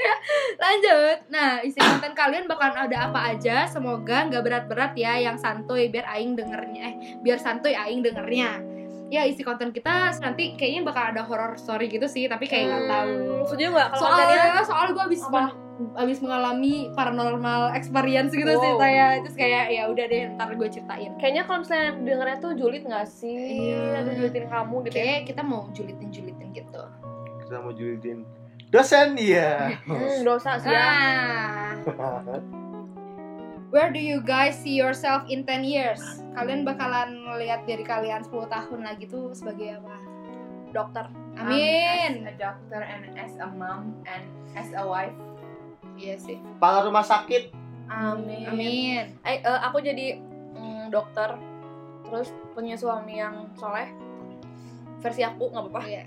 [0.62, 1.18] lanjut.
[1.28, 3.66] Nah isi konten kalian bakalan ada apa aja?
[3.66, 6.80] Semoga nggak berat-berat ya yang santuy biar aing dengernya.
[6.86, 8.62] Eh biar santuy aing dengernya.
[9.10, 12.84] Ya isi konten kita nanti kayaknya bakal ada horror story gitu sih tapi kayak nggak
[12.88, 13.10] tahu.
[13.12, 13.88] Hmm, setuju nggak?
[13.92, 15.42] Kalau kontennya soalnya soalnya gue abis Apa?
[15.98, 18.78] Abis mengalami paranormal experience gitu sih Wow.
[18.78, 21.12] saya terus kayak ya udah deh ntar gue ceritain.
[21.18, 23.34] Kayaknya kalau misalnya dengarnya tuh julid nggak sih?
[23.34, 24.06] Iya.
[24.06, 25.04] ada julitin kamu gitu ya?
[25.10, 26.82] Kayak kita mau julitin julitin gitu.
[27.42, 28.18] Kita mau julitin
[28.70, 29.74] dosen iya.
[29.90, 30.86] hmm, dosa sih ya.
[31.90, 32.38] Ah.
[33.74, 35.98] Where do you guys see yourself in 10 years?
[36.38, 39.98] Kalian bakalan ngelihat dari kalian 10 tahun lagi tuh sebagai apa?
[40.70, 41.10] Dokter.
[41.34, 42.22] Amin.
[42.22, 45.14] Um, as a doctor and as a mom and as a wife.
[45.96, 46.38] Iya sih.
[46.58, 47.50] Kepala rumah sakit.
[47.84, 48.48] amin.
[48.48, 49.04] Amin.
[49.22, 50.18] Eh eh, aku jadi
[50.52, 51.36] mm, dokter.
[52.04, 53.90] Terus punya suami yang soleh.
[54.98, 55.82] Versi aku nggak apa-apa.
[55.84, 56.04] Iya.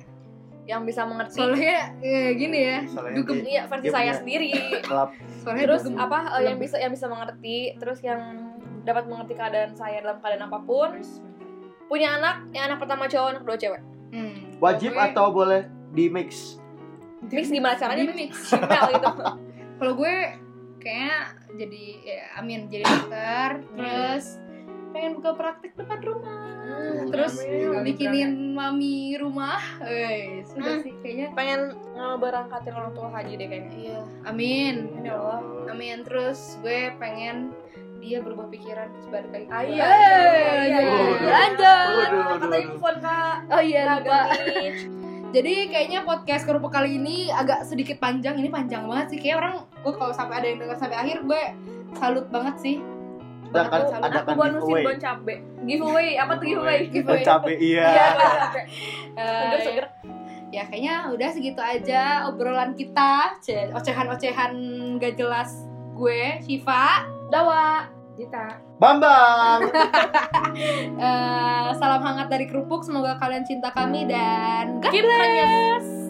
[0.68, 1.40] yang bisa mengerti.
[1.40, 2.78] Soalnya ya, gini ya.
[3.16, 3.40] Dugem.
[3.48, 4.52] iya versi Dia saya sendiri.
[5.64, 5.96] terus dugem.
[5.96, 7.72] apa eh, yang bisa yang bisa mengerti.
[7.80, 8.20] Terus yang
[8.84, 11.00] dapat mengerti keadaan saya dalam keadaan apa pun.
[11.88, 13.82] Punya anak yang anak pertama cowok anak kedua cewek.
[14.12, 14.36] Hmm.
[14.60, 16.60] Wajib gue- atau boleh di mix?
[17.24, 18.04] mix gimana caranya?
[18.04, 18.52] Di mix.
[18.52, 19.08] Gitu
[19.78, 20.16] kalau gue
[20.78, 21.16] kayaknya
[21.54, 24.26] jadi ya, amin jadi dokter terus
[24.88, 27.80] pengen buka praktek depan rumah Hmm, terus amin.
[27.82, 30.84] bikinin mami rumah eh sudah Hmm.
[30.84, 36.60] sih kayaknya pengen ngeberangkatin orang tua haji deh kayaknya iya amin ya Allah amin terus
[36.60, 37.56] gue pengen
[37.98, 40.80] dia berubah pikiran terus balik lagi Ah, iya, iya, iya, iya, iya.
[40.84, 41.24] iya.
[41.26, 42.68] lanjut Waduh, waduh, katanya waduh.
[42.70, 44.68] move on kak oh iya Kak lupa Gani.
[45.30, 48.36] Jadi kayaknya podcast kerupuk kali ini agak sedikit panjang.
[48.36, 49.20] Ini panjang banget sih.
[49.20, 51.42] Kayak orang gue kalau sampai ada yang dengar sampai akhir gue
[51.94, 52.76] salut banget sih.
[53.48, 54.84] Ada kan Aku- ada kan giveaway.
[54.84, 55.36] bon cabe.
[55.64, 56.10] Giveaway.
[56.16, 56.80] Apa tuh giveaway?
[56.88, 57.24] Giveaway.
[57.24, 57.86] Cabe iya.
[57.86, 58.62] iya bon cabe
[59.18, 59.86] Eh, seger seger.
[60.48, 63.36] ya kayaknya udah segitu aja obrolan kita.
[63.40, 64.52] Ce- ocehan-ocehan
[64.96, 65.52] gak jelas
[65.92, 68.58] gue Shiva dawa Dita.
[68.82, 69.62] Bambang.
[70.98, 76.07] Eh, salam hangat dari kerupuk semoga kalian cinta kami dan God bless.